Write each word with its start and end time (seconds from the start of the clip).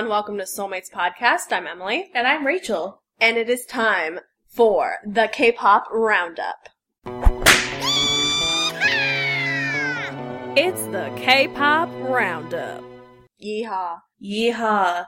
everyone. 0.00 0.16
Welcome 0.16 0.38
to 0.38 0.44
Soulmates 0.44 0.90
Podcast. 0.90 1.52
I'm 1.52 1.66
Emily. 1.66 2.10
And 2.14 2.26
I'm 2.26 2.46
Rachel. 2.46 3.02
And 3.20 3.36
it 3.36 3.50
is 3.50 3.66
time 3.66 4.20
for 4.46 4.94
the 5.04 5.28
K 5.30 5.52
pop 5.52 5.88
roundup. 5.92 6.70
It's 10.56 10.80
the 10.86 11.12
K 11.18 11.48
pop 11.48 11.90
roundup. 11.96 12.82
Yeehaw. 13.44 13.98
Yeehaw. 14.24 15.04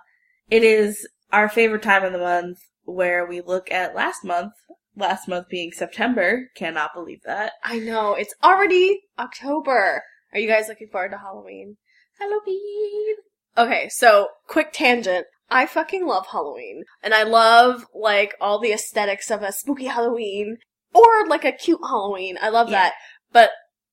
It 0.51 0.63
is 0.63 1.09
our 1.33 1.49
favorite 1.49 1.83
time 1.83 2.05
of 2.05 2.13
the 2.13 2.19
month 2.19 2.59
where 2.85 3.25
we 3.25 3.41
look 3.41 3.71
at 3.71 3.95
last 3.95 4.23
month, 4.27 4.53
last 4.95 5.27
month 5.27 5.49
being 5.49 5.73
September. 5.73 6.51
Cannot 6.55 6.93
believe 6.93 7.23
that. 7.25 7.53
I 7.65 7.79
know. 7.79 8.13
It's 8.13 8.35
already 8.45 9.05
October. 9.19 10.03
Are 10.35 10.39
you 10.39 10.49
guys 10.49 10.69
looking 10.69 10.89
forward 10.89 11.13
to 11.13 11.19
Halloween? 11.19 11.79
Halloween. 12.19 13.17
Okay, 13.57 13.89
so 13.91 14.29
quick 14.47 14.73
tangent. 14.73 15.27
I 15.51 15.67
fucking 15.67 16.07
love 16.07 16.27
Halloween. 16.33 16.85
And 17.03 17.13
I 17.13 17.25
love, 17.25 17.85
like, 17.95 18.35
all 18.41 18.59
the 18.59 18.73
aesthetics 18.73 19.31
of 19.31 19.43
a 19.43 19.53
spooky 19.53 19.87
Halloween 19.87 20.57
or 20.95 21.27
like 21.27 21.45
a 21.45 21.53
cute 21.53 21.81
Halloween. 21.83 22.39
I 22.41 22.49
love 22.49 22.69
Yeah. 22.69 22.85
that. 22.85 22.95
But 23.33 23.51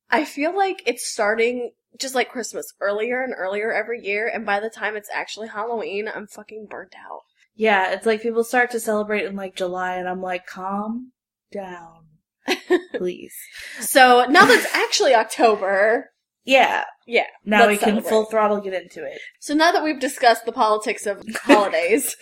I 0.10 0.24
feel 0.26 0.56
like 0.56 0.82
it's 0.86 1.10
starting 1.12 1.72
just 1.98 2.16
like 2.16 2.30
Christmas 2.30 2.66
earlier 2.80 3.22
and 3.22 3.34
earlier 3.36 3.74
every 3.74 4.02
year. 4.06 4.30
And 4.34 4.46
by 4.46 4.60
the 4.60 4.70
time 4.70 4.96
it's 4.96 5.10
actually 5.14 5.50
Halloween, 5.50 6.08
I'm 6.14 6.28
fucking 6.28 6.68
burnt 6.70 6.94
out. 6.96 7.22
Yeah, 7.56 7.92
it's 7.92 8.06
like 8.06 8.22
people 8.22 8.44
start 8.46 8.72
to 8.72 8.80
celebrate 8.80 9.26
in 9.26 9.36
like 9.36 9.56
July 9.56 9.96
and 9.96 10.08
I'm 10.08 10.22
like, 10.22 10.46
calm 10.48 11.12
down. 11.52 12.06
Please. 12.96 13.36
So 13.82 14.26
now 14.30 14.46
that 14.46 14.60
it's 14.64 14.74
actually 14.76 15.14
October, 15.14 16.10
Yeah. 16.50 16.84
yeah. 17.06 17.28
Now 17.46 17.68
we 17.68 17.78
can 17.78 17.90
celebrate. 17.90 18.10
full 18.10 18.26
throttle 18.26 18.60
get 18.60 18.74
into 18.74 19.06
it. 19.06 19.20
So 19.40 19.54
now 19.54 19.72
that 19.72 19.84
we've 19.84 20.00
discussed 20.00 20.46
the 20.46 20.52
politics 20.52 21.06
of 21.06 21.22
holidays, 21.44 22.16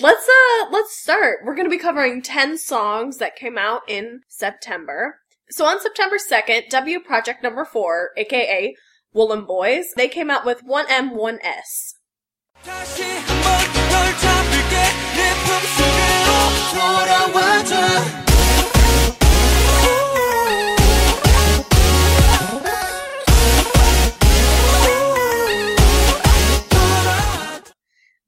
let's 0.00 0.28
uh 0.28 0.66
let's 0.72 1.00
start. 1.00 1.40
We're 1.44 1.54
going 1.54 1.66
to 1.66 1.70
be 1.70 1.78
covering 1.78 2.22
10 2.22 2.58
songs 2.58 3.18
that 3.18 3.36
came 3.36 3.56
out 3.56 3.82
in 3.86 4.22
September. 4.26 5.20
So 5.50 5.64
on 5.64 5.80
September 5.80 6.16
2nd, 6.18 6.70
W 6.70 6.98
Project 7.00 7.44
number 7.44 7.64
4, 7.64 8.10
aka 8.16 8.74
Woolen 9.12 9.44
Boys, 9.44 9.86
they 9.96 10.08
came 10.08 10.28
out 10.28 10.44
with 10.44 10.64
1M1S. 10.66 11.94
다시 12.64 13.12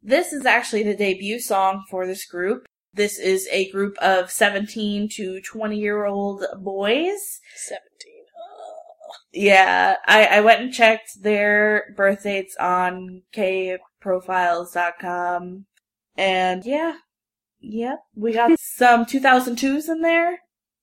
This 0.06 0.34
is 0.34 0.44
actually 0.44 0.83
the 0.83 0.94
debut 0.94 1.41
song 1.41 1.83
for 1.91 2.06
this 2.06 2.27
group. 2.27 2.66
This 2.92 3.19
is 3.19 3.48
a 3.50 3.70
group 3.70 3.97
of 3.98 4.30
17 4.30 5.08
to 5.14 5.41
20 5.41 5.78
year 5.78 6.05
old 6.05 6.44
boys. 6.58 7.41
17. 7.56 7.80
Yeah, 9.33 9.96
I, 10.06 10.27
I 10.27 10.41
went 10.42 10.61
and 10.61 10.72
checked 10.72 11.22
their 11.22 11.92
birth 11.96 12.22
dates 12.22 12.55
on 12.61 13.22
kprofiles.com. 13.34 15.64
And 16.16 16.64
yeah, 16.64 16.98
yep, 17.61 17.98
we 18.14 18.33
got 18.33 18.56
some 18.61 19.05
2002s 19.06 19.89
in 19.89 20.02
there 20.02 20.39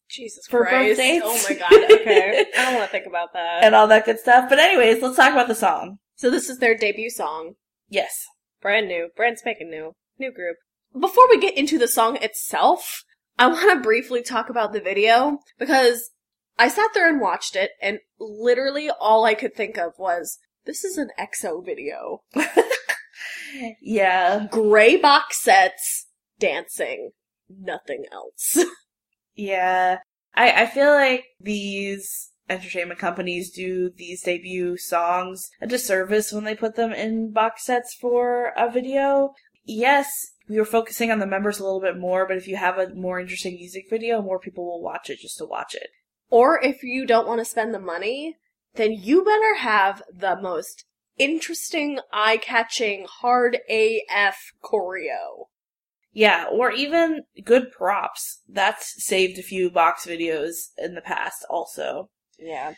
Jesus 0.09 0.45
For 0.47 0.65
Christ. 0.65 0.97
birthdays? 0.97 1.21
Oh 1.23 1.45
my 1.49 1.55
god, 1.55 1.71
okay. 2.01 2.45
I 2.57 2.65
don't 2.65 2.73
want 2.75 2.87
to 2.87 2.91
think 2.91 3.05
about 3.05 3.31
that. 3.33 3.63
and 3.63 3.73
all 3.73 3.87
that 3.87 4.03
good 4.05 4.19
stuff. 4.19 4.49
But 4.49 4.59
anyways, 4.59 5.01
let's 5.01 5.15
talk 5.15 5.31
about 5.31 5.47
the 5.47 5.55
song. 5.55 5.99
So 6.15 6.29
this 6.29 6.49
is 6.49 6.57
their 6.59 6.75
debut 6.75 7.09
song. 7.09 7.53
Yes. 7.87 8.25
Brand 8.61 8.87
new, 8.87 9.09
brand 9.15 9.39
spanking 9.39 9.69
new, 9.69 9.93
new 10.19 10.31
group. 10.31 10.57
Before 10.97 11.27
we 11.29 11.39
get 11.39 11.57
into 11.57 11.77
the 11.77 11.87
song 11.87 12.17
itself, 12.21 13.03
I 13.39 13.47
want 13.47 13.71
to 13.71 13.81
briefly 13.81 14.21
talk 14.21 14.49
about 14.49 14.73
the 14.73 14.81
video 14.81 15.39
because 15.57 16.11
I 16.59 16.67
sat 16.67 16.89
there 16.93 17.09
and 17.09 17.21
watched 17.21 17.55
it, 17.55 17.71
and 17.81 17.99
literally 18.19 18.89
all 18.89 19.25
I 19.25 19.33
could 19.33 19.55
think 19.55 19.77
of 19.77 19.93
was, 19.97 20.37
this 20.65 20.83
is 20.83 20.97
an 20.97 21.09
EXO 21.19 21.65
video. 21.65 22.21
Yeah. 23.81 24.47
Gray 24.49 24.97
box 24.97 25.41
sets, 25.43 26.07
dancing, 26.39 27.11
nothing 27.49 28.05
else. 28.11 28.57
Yeah. 29.33 29.99
I, 30.35 30.63
I 30.63 30.65
feel 30.65 30.91
like 30.93 31.23
these 31.39 32.30
entertainment 32.51 32.99
companies 32.99 33.49
do 33.51 33.89
these 33.95 34.21
debut 34.23 34.77
songs 34.77 35.49
a 35.61 35.67
disservice 35.67 36.31
when 36.31 36.43
they 36.43 36.55
put 36.55 36.75
them 36.75 36.91
in 36.91 37.31
box 37.31 37.65
sets 37.65 37.93
for 37.93 38.53
a 38.57 38.69
video. 38.71 39.33
Yes, 39.63 40.09
we 40.49 40.57
were 40.57 40.65
focusing 40.65 41.11
on 41.11 41.19
the 41.19 41.25
members 41.25 41.59
a 41.59 41.63
little 41.63 41.81
bit 41.81 41.97
more, 41.97 42.27
but 42.27 42.37
if 42.37 42.47
you 42.47 42.57
have 42.57 42.77
a 42.77 42.93
more 42.93 43.19
interesting 43.19 43.55
music 43.55 43.85
video, 43.89 44.21
more 44.21 44.39
people 44.39 44.65
will 44.65 44.81
watch 44.81 45.09
it 45.09 45.19
just 45.19 45.37
to 45.37 45.45
watch 45.45 45.75
it. 45.75 45.87
or 46.31 46.63
if 46.63 46.81
you 46.81 47.05
don't 47.05 47.27
want 47.27 47.39
to 47.39 47.45
spend 47.45 47.73
the 47.73 47.79
money, 47.79 48.37
then 48.75 48.93
you 48.93 49.23
better 49.23 49.55
have 49.57 50.01
the 50.11 50.39
most 50.41 50.85
interesting, 51.19 51.99
eye-catching, 52.11 53.05
hard 53.19 53.59
AF 53.69 54.53
choreo. 54.63 55.47
Yeah, 56.13 56.45
or 56.51 56.71
even 56.71 57.23
good 57.43 57.71
props. 57.71 58.41
That's 58.47 58.95
saved 59.05 59.37
a 59.37 59.43
few 59.43 59.69
box 59.69 60.05
videos 60.05 60.69
in 60.77 60.95
the 60.95 61.01
past 61.01 61.45
also. 61.49 62.09
Yeah. 62.39 62.73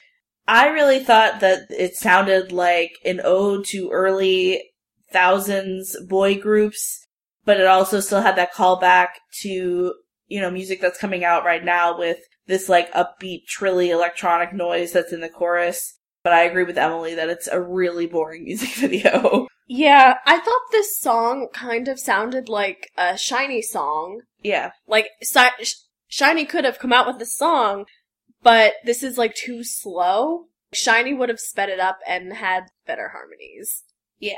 I 0.48 0.68
really 0.70 1.00
thought 1.00 1.40
that 1.40 1.68
it 1.70 1.96
sounded 1.96 2.52
like 2.52 2.92
an 3.06 3.22
ode 3.24 3.66
to 3.68 3.90
early 3.92 4.62
thousands 5.12 5.96
boy 6.08 6.40
groups, 6.40 7.06
but 7.46 7.60
it 7.60 7.68
also 7.68 8.00
still 8.00 8.22
had 8.22 8.36
that 8.36 8.54
callback 8.54 9.10
to, 9.42 9.94
you 10.28 10.42
know, 10.42 10.52
music 10.52 10.82
that's 10.82 11.00
coming 11.00 11.24
out 11.24 11.46
right 11.46 11.64
now 11.64 11.98
with 11.98 12.18
this 12.48 12.68
like 12.68 12.92
upbeat, 12.94 13.44
trilly 13.48 13.90
electronic 13.90 14.54
noise 14.54 14.92
that's 14.92 15.14
in 15.14 15.22
the 15.22 15.30
chorus. 15.30 15.98
But 16.24 16.34
I 16.34 16.44
agree 16.44 16.64
with 16.64 16.78
Emily 16.78 17.16
that 17.16 17.30
it's 17.30 17.48
a 17.48 17.62
really 17.62 18.06
boring 18.06 18.44
music 18.46 18.70
video. 18.76 19.48
Yeah, 19.68 20.16
I 20.26 20.40
thought 20.40 20.62
this 20.72 21.00
song 21.00 21.48
kind 21.54 21.88
of 21.88 22.00
sounded 22.00 22.50
like 22.50 22.90
a 22.98 23.14
SHINee 23.14 23.64
song. 23.64 24.22
yeah. 24.42 24.72
Like, 24.88 25.08
Si- 25.22 25.40
SHINee 26.12 26.48
could 26.50 26.66
have 26.66 26.80
come 26.80 26.92
out 26.92 27.08
with 27.08 27.18
this 27.18 27.38
song, 27.38 27.86
but 28.44 28.74
this 28.86 29.04
is 29.04 29.18
like 29.18 29.36
too 29.36 29.64
slow. 29.64 30.46
SHINee 30.74 31.18
would 31.18 31.30
have 31.30 31.40
sped 31.40 31.70
it 31.70 31.80
up 31.80 32.00
and 32.08 32.34
had 32.34 32.66
better 32.86 33.10
harmonies. 33.10 33.84
Yeah. 34.20 34.36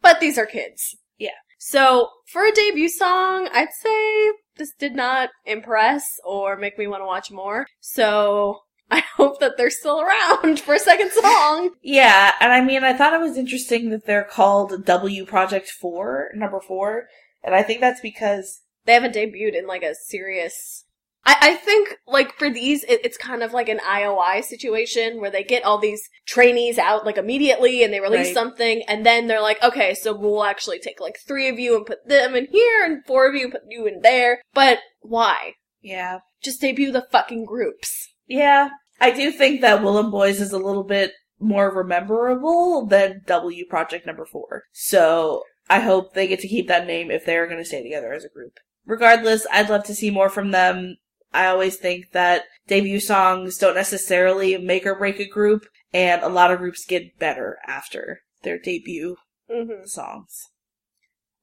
But 0.00 0.20
these 0.20 0.38
are 0.38 0.46
kids. 0.46 0.96
Yeah. 1.18 1.30
So, 1.58 2.10
for 2.26 2.44
a 2.44 2.52
debut 2.52 2.88
song, 2.88 3.48
I'd 3.52 3.72
say 3.72 4.32
this 4.56 4.72
did 4.78 4.94
not 4.94 5.30
impress 5.44 6.06
or 6.24 6.56
make 6.56 6.78
me 6.78 6.86
want 6.86 7.00
to 7.00 7.06
watch 7.06 7.30
more. 7.30 7.66
So, 7.80 8.60
I 8.90 9.02
hope 9.16 9.40
that 9.40 9.56
they're 9.56 9.70
still 9.70 10.00
around 10.00 10.60
for 10.60 10.74
a 10.74 10.78
second 10.78 11.10
song. 11.20 11.70
Yeah, 11.82 12.32
and 12.40 12.52
I 12.52 12.60
mean, 12.60 12.84
I 12.84 12.92
thought 12.92 13.14
it 13.14 13.20
was 13.20 13.36
interesting 13.36 13.90
that 13.90 14.06
they're 14.06 14.24
called 14.24 14.84
W 14.84 15.24
Project 15.24 15.70
4, 15.70 16.32
number 16.34 16.60
4, 16.60 17.08
and 17.42 17.54
I 17.54 17.62
think 17.62 17.80
that's 17.80 18.00
because 18.00 18.60
they 18.84 18.94
haven't 18.94 19.14
debuted 19.14 19.58
in 19.58 19.66
like 19.66 19.82
a 19.82 19.94
serious. 19.94 20.84
I, 21.26 21.36
I 21.42 21.54
think 21.54 21.96
like 22.06 22.32
for 22.38 22.48
these, 22.48 22.84
it, 22.84 23.00
it's 23.04 23.16
kind 23.18 23.42
of 23.42 23.52
like 23.52 23.68
an 23.68 23.80
IOI 23.80 24.44
situation 24.44 25.20
where 25.20 25.30
they 25.30 25.42
get 25.42 25.64
all 25.64 25.78
these 25.78 26.08
trainees 26.26 26.78
out 26.78 27.04
like 27.04 27.18
immediately 27.18 27.82
and 27.82 27.92
they 27.92 28.00
release 28.00 28.26
Right. 28.28 28.34
something 28.34 28.82
and 28.86 29.04
then 29.04 29.26
they're 29.26 29.42
like, 29.42 29.62
okay, 29.62 29.94
so 29.94 30.14
we'll 30.16 30.44
actually 30.44 30.78
take 30.78 31.00
like 31.00 31.18
three 31.26 31.48
of 31.48 31.58
you 31.58 31.76
and 31.76 31.84
put 31.84 32.06
them 32.08 32.34
in 32.36 32.46
here 32.52 32.84
and 32.84 33.04
four 33.06 33.28
of 33.28 33.34
you 33.34 33.44
and 33.44 33.52
put 33.52 33.62
you 33.68 33.86
in 33.86 34.00
there. 34.02 34.40
But 34.54 34.78
why? 35.00 35.54
Yeah. 35.82 36.20
Just 36.42 36.60
debut 36.60 36.92
the 36.92 37.06
fucking 37.10 37.44
groups. 37.44 38.14
Yeah. 38.26 38.68
I 39.00 39.10
do 39.10 39.30
think 39.32 39.60
that 39.60 39.82
Willem 39.82 40.10
Boys 40.10 40.40
is 40.40 40.52
a 40.52 40.58
little 40.58 40.84
bit 40.84 41.12
more 41.38 41.70
rememberable 41.74 42.86
than 42.86 43.22
W 43.26 43.66
Project 43.66 44.06
number 44.06 44.24
4. 44.24 44.62
So, 44.72 45.42
I 45.68 45.80
hope 45.80 46.14
they 46.14 46.26
get 46.28 46.40
to 46.40 46.48
keep 46.48 46.68
that 46.68 46.86
name 46.86 47.10
if 47.10 47.26
they're 47.26 47.46
going 47.46 47.58
to 47.58 47.64
stay 47.64 47.82
together 47.82 48.12
as 48.12 48.24
a 48.24 48.28
group. 48.28 48.52
Regardless, 48.86 49.46
I'd 49.52 49.68
love 49.68 49.84
to 49.84 49.94
see 49.94 50.10
more 50.10 50.28
from 50.30 50.52
them. 50.52 50.96
I 51.32 51.46
always 51.46 51.76
think 51.76 52.12
that 52.12 52.44
debut 52.66 53.00
songs 53.00 53.58
don't 53.58 53.74
necessarily 53.74 54.56
make 54.58 54.86
or 54.86 54.94
break 54.94 55.20
a 55.20 55.28
group, 55.28 55.66
and 55.92 56.22
a 56.22 56.28
lot 56.28 56.50
of 56.50 56.58
groups 56.58 56.84
get 56.84 57.18
better 57.18 57.58
after 57.66 58.20
their 58.42 58.58
debut 58.58 59.16
hmm 59.50 59.84
songs. 59.84 60.50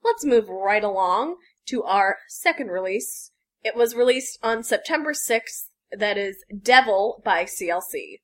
Let's 0.04 0.26
move 0.26 0.50
right 0.50 0.84
along 0.84 1.38
to 1.68 1.84
our 1.84 2.18
second 2.28 2.68
release. 2.68 3.32
It 3.64 3.76
was 3.76 3.96
released 3.96 4.38
on 4.44 4.64
September 4.64 5.14
6th. 5.14 5.70
That 5.92 6.18
is 6.18 6.44
Devil 6.62 7.22
by 7.24 7.46
CLC. 7.46 8.20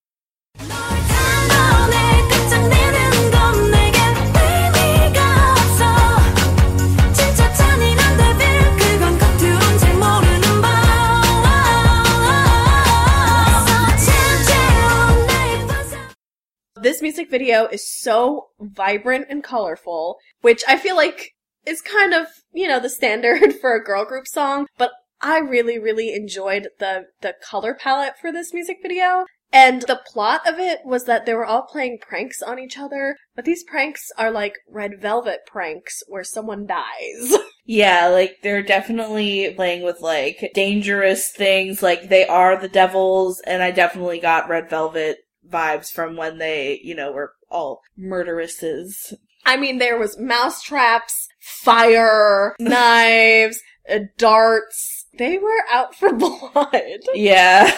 This 16.82 17.02
music 17.02 17.30
video 17.30 17.68
is 17.68 17.90
so 17.90 18.52
vibrant 18.60 19.26
and 19.30 19.44
colorful, 19.44 20.18
which 20.42 20.64
I 20.66 20.78
feel 20.78 20.96
like 20.96 21.32
is 21.66 21.82
kind 21.82 22.14
of, 22.14 22.28
you 22.54 22.70
know, 22.70 22.80
the 22.80 22.90
standard 22.90 23.54
for 23.62 23.76
a 23.76 23.84
girl 23.84 24.06
group 24.06 24.28
song, 24.28 24.68
but 24.78 24.92
I 25.22 25.40
really, 25.40 25.78
really 25.78 26.14
enjoyed 26.14 26.70
the, 26.80 27.08
the 27.20 27.36
color 27.44 27.74
palette 27.74 28.14
for 28.22 28.32
this 28.32 28.54
music 28.54 28.78
video. 28.82 29.26
And 29.52 29.82
the 29.82 30.00
plot 30.06 30.48
of 30.48 30.60
it 30.60 30.80
was 30.86 31.04
that 31.06 31.26
they 31.26 31.34
were 31.34 31.46
all 31.46 31.64
playing 31.64 31.98
pranks 32.02 32.42
on 32.42 32.60
each 32.60 32.78
other, 32.78 33.18
but 33.36 33.44
these 33.44 33.64
pranks 33.64 34.12
are 34.18 34.32
like 34.32 34.54
red 34.70 35.02
velvet 35.02 35.40
pranks 35.48 36.02
where 36.08 36.24
someone 36.24 36.66
dies. 36.66 37.36
Yeah, 37.72 38.08
like 38.08 38.38
they're 38.42 38.64
definitely 38.64 39.54
playing 39.56 39.84
with 39.84 40.02
like 40.02 40.54
dangerous 40.56 41.30
things, 41.30 41.84
like 41.84 42.10
they 42.10 42.26
are 42.26 42.60
the 42.60 42.68
devils, 42.68 43.44
and 43.46 43.62
I 43.62 43.70
definitely 43.70 44.20
got 44.20 44.50
Red 44.50 44.72
Velvet 44.72 45.20
vibes 45.48 45.92
from 45.92 46.16
when 46.16 46.38
they, 46.38 46.80
you 46.84 46.96
know, 46.96 47.12
were 47.12 47.34
all 47.50 47.82
murderesses. 47.98 49.14
I 49.46 49.58
mean, 49.58 49.78
there 49.80 49.98
was 49.98 50.20
mouse 50.20 50.62
traps, 50.62 51.28
fire, 51.40 52.56
knives, 52.60 53.60
uh, 53.90 54.00
darts. 54.18 55.06
They 55.18 55.38
were 55.38 55.64
out 55.72 55.96
for 55.96 56.14
blood. 56.14 57.00
Yeah. 57.14 57.72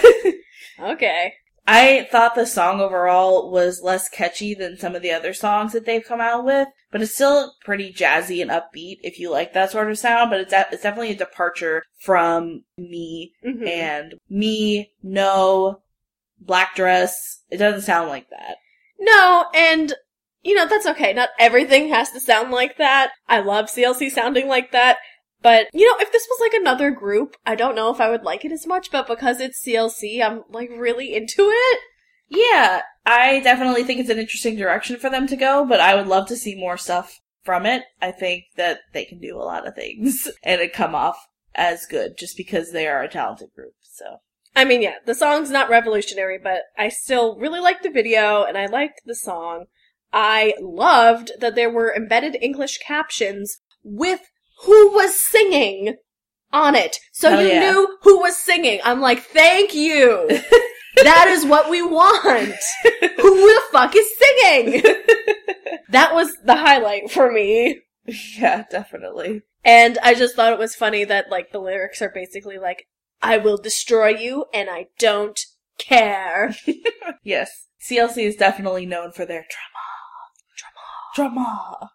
Okay. 0.79 1.33
I 1.67 2.07
thought 2.11 2.33
the 2.35 2.47
song 2.47 2.81
overall 2.81 3.51
was 3.51 3.81
less 3.83 4.09
catchy 4.09 4.55
than 4.55 4.77
some 4.77 4.95
of 4.95 5.03
the 5.03 5.11
other 5.11 5.31
songs 5.33 5.73
that 5.73 5.85
they've 5.85 6.03
come 6.03 6.19
out 6.19 6.43
with, 6.43 6.67
but 6.91 7.01
it's 7.03 7.13
still 7.13 7.53
pretty 7.63 7.93
jazzy 7.93 8.41
and 8.41 8.49
upbeat 8.49 8.97
if 9.03 9.19
you 9.19 9.29
like 9.29 9.53
that 9.53 9.69
sort 9.71 9.89
of 9.89 9.97
sound, 9.99 10.31
but 10.31 10.39
it's, 10.41 10.49
de- 10.51 10.65
it's 10.71 10.81
definitely 10.83 11.11
a 11.11 11.15
departure 11.15 11.83
from 11.99 12.63
me 12.77 13.33
Mhm. 13.45 13.67
and 13.67 14.15
me, 14.27 14.91
no, 15.03 15.81
black 16.41 16.75
dress. 16.75 17.43
It 17.49 17.57
doesn't 17.57 17.81
sound 17.81 18.09
like 18.09 18.29
that. 18.29 18.57
No, 18.99 19.45
and 19.53 19.93
you 20.43 20.55
know, 20.55 20.67
that's 20.67 20.87
okay. 20.87 21.13
Not 21.13 21.29
everything 21.39 21.89
has 21.89 22.11
to 22.11 22.19
sound 22.19 22.51
like 22.51 22.77
that. 22.77 23.11
I 23.27 23.39
love 23.39 23.65
CLC 23.65 24.09
sounding 24.09 24.47
like 24.47 24.71
that. 24.71 24.97
But, 25.41 25.67
you 25.73 25.87
know, 25.87 25.97
if 25.99 26.11
this 26.11 26.27
was 26.29 26.39
like 26.39 26.53
another 26.53 26.91
group, 26.91 27.35
I 27.45 27.55
don't 27.55 27.75
know 27.75 27.91
if 27.91 27.99
I 27.99 28.09
would 28.09 28.23
like 28.23 28.45
it 28.45 28.51
as 28.51 28.67
much, 28.67 28.91
but 28.91 29.07
because 29.07 29.39
it's 29.39 29.63
CLC, 29.63 30.23
I'm 30.23 30.43
like 30.49 30.69
really 30.75 31.15
into 31.15 31.49
it. 31.49 31.79
Yeah, 32.29 32.81
I 33.05 33.39
definitely 33.41 33.83
think 33.83 33.99
it's 33.99 34.09
an 34.09 34.19
interesting 34.19 34.55
direction 34.55 34.97
for 34.97 35.09
them 35.09 35.27
to 35.27 35.35
go, 35.35 35.65
but 35.65 35.79
I 35.79 35.95
would 35.95 36.07
love 36.07 36.27
to 36.27 36.37
see 36.37 36.55
more 36.55 36.77
stuff 36.77 37.19
from 37.43 37.65
it. 37.65 37.83
I 38.01 38.11
think 38.11 38.45
that 38.55 38.79
they 38.93 39.03
can 39.03 39.19
do 39.19 39.35
a 39.37 39.43
lot 39.43 39.67
of 39.67 39.75
things 39.75 40.29
and 40.43 40.61
it 40.61 40.73
come 40.73 40.95
off 40.95 41.17
as 41.55 41.85
good 41.85 42.17
just 42.17 42.37
because 42.37 42.71
they 42.71 42.87
are 42.87 43.01
a 43.01 43.09
talented 43.09 43.49
group. 43.55 43.73
So, 43.81 44.17
I 44.55 44.65
mean, 44.65 44.81
yeah, 44.81 44.95
the 45.05 45.15
song's 45.15 45.49
not 45.49 45.69
revolutionary, 45.69 46.37
but 46.37 46.63
I 46.77 46.89
still 46.89 47.37
really 47.37 47.59
liked 47.59 47.83
the 47.83 47.89
video 47.89 48.43
and 48.43 48.57
I 48.57 48.65
liked 48.65 49.01
the 49.05 49.15
song. 49.15 49.65
I 50.13 50.53
loved 50.59 51.31
that 51.39 51.55
there 51.55 51.69
were 51.69 51.95
embedded 51.95 52.37
English 52.41 52.79
captions 52.79 53.61
with 53.83 54.19
who 54.63 54.93
was 54.93 55.19
singing 55.19 55.95
on 56.51 56.75
it. 56.75 56.99
So 57.13 57.39
you 57.39 57.47
yeah. 57.47 57.59
knew 57.59 57.97
who 58.01 58.19
was 58.19 58.35
singing. 58.35 58.79
I'm 58.83 58.99
like, 58.99 59.21
thank 59.21 59.73
you. 59.73 60.27
that 61.03 61.27
is 61.29 61.45
what 61.45 61.69
we 61.69 61.81
want. 61.81 62.55
who 62.83 63.35
the 63.35 63.61
fuck 63.71 63.95
is 63.95 64.07
singing? 64.17 64.83
that 65.89 66.13
was 66.13 66.35
the 66.43 66.55
highlight 66.55 67.09
for 67.09 67.31
me. 67.31 67.81
yeah, 68.05 68.65
definitely. 68.69 69.43
And 69.63 69.97
I 70.03 70.13
just 70.13 70.35
thought 70.35 70.53
it 70.53 70.59
was 70.59 70.75
funny 70.75 71.05
that 71.05 71.29
like 71.29 71.51
the 71.51 71.59
lyrics 71.59 72.01
are 72.01 72.11
basically 72.13 72.57
like, 72.57 72.87
I 73.21 73.37
will 73.37 73.57
destroy 73.57 74.09
you 74.09 74.45
and 74.53 74.69
I 74.69 74.87
don't 74.99 75.39
care. 75.77 76.55
Yes. 77.23 77.67
CLC 77.87 78.25
is 78.25 78.35
definitely 78.35 78.85
known 78.85 79.11
for 79.11 79.25
their 79.25 79.45
drama. 79.49 79.85
Drama. 81.13 81.33
Drama. 81.33 81.91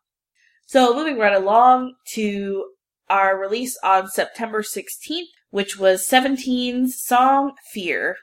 So 0.67 0.94
moving 0.94 1.19
right 1.19 1.34
along 1.34 1.94
to 2.12 2.67
our 3.08 3.38
release 3.38 3.78
on 3.82 4.08
September 4.08 4.62
16th, 4.62 5.26
which 5.50 5.78
was 5.78 6.06
17's 6.06 7.00
song 7.00 7.52
Fear. 7.73 8.17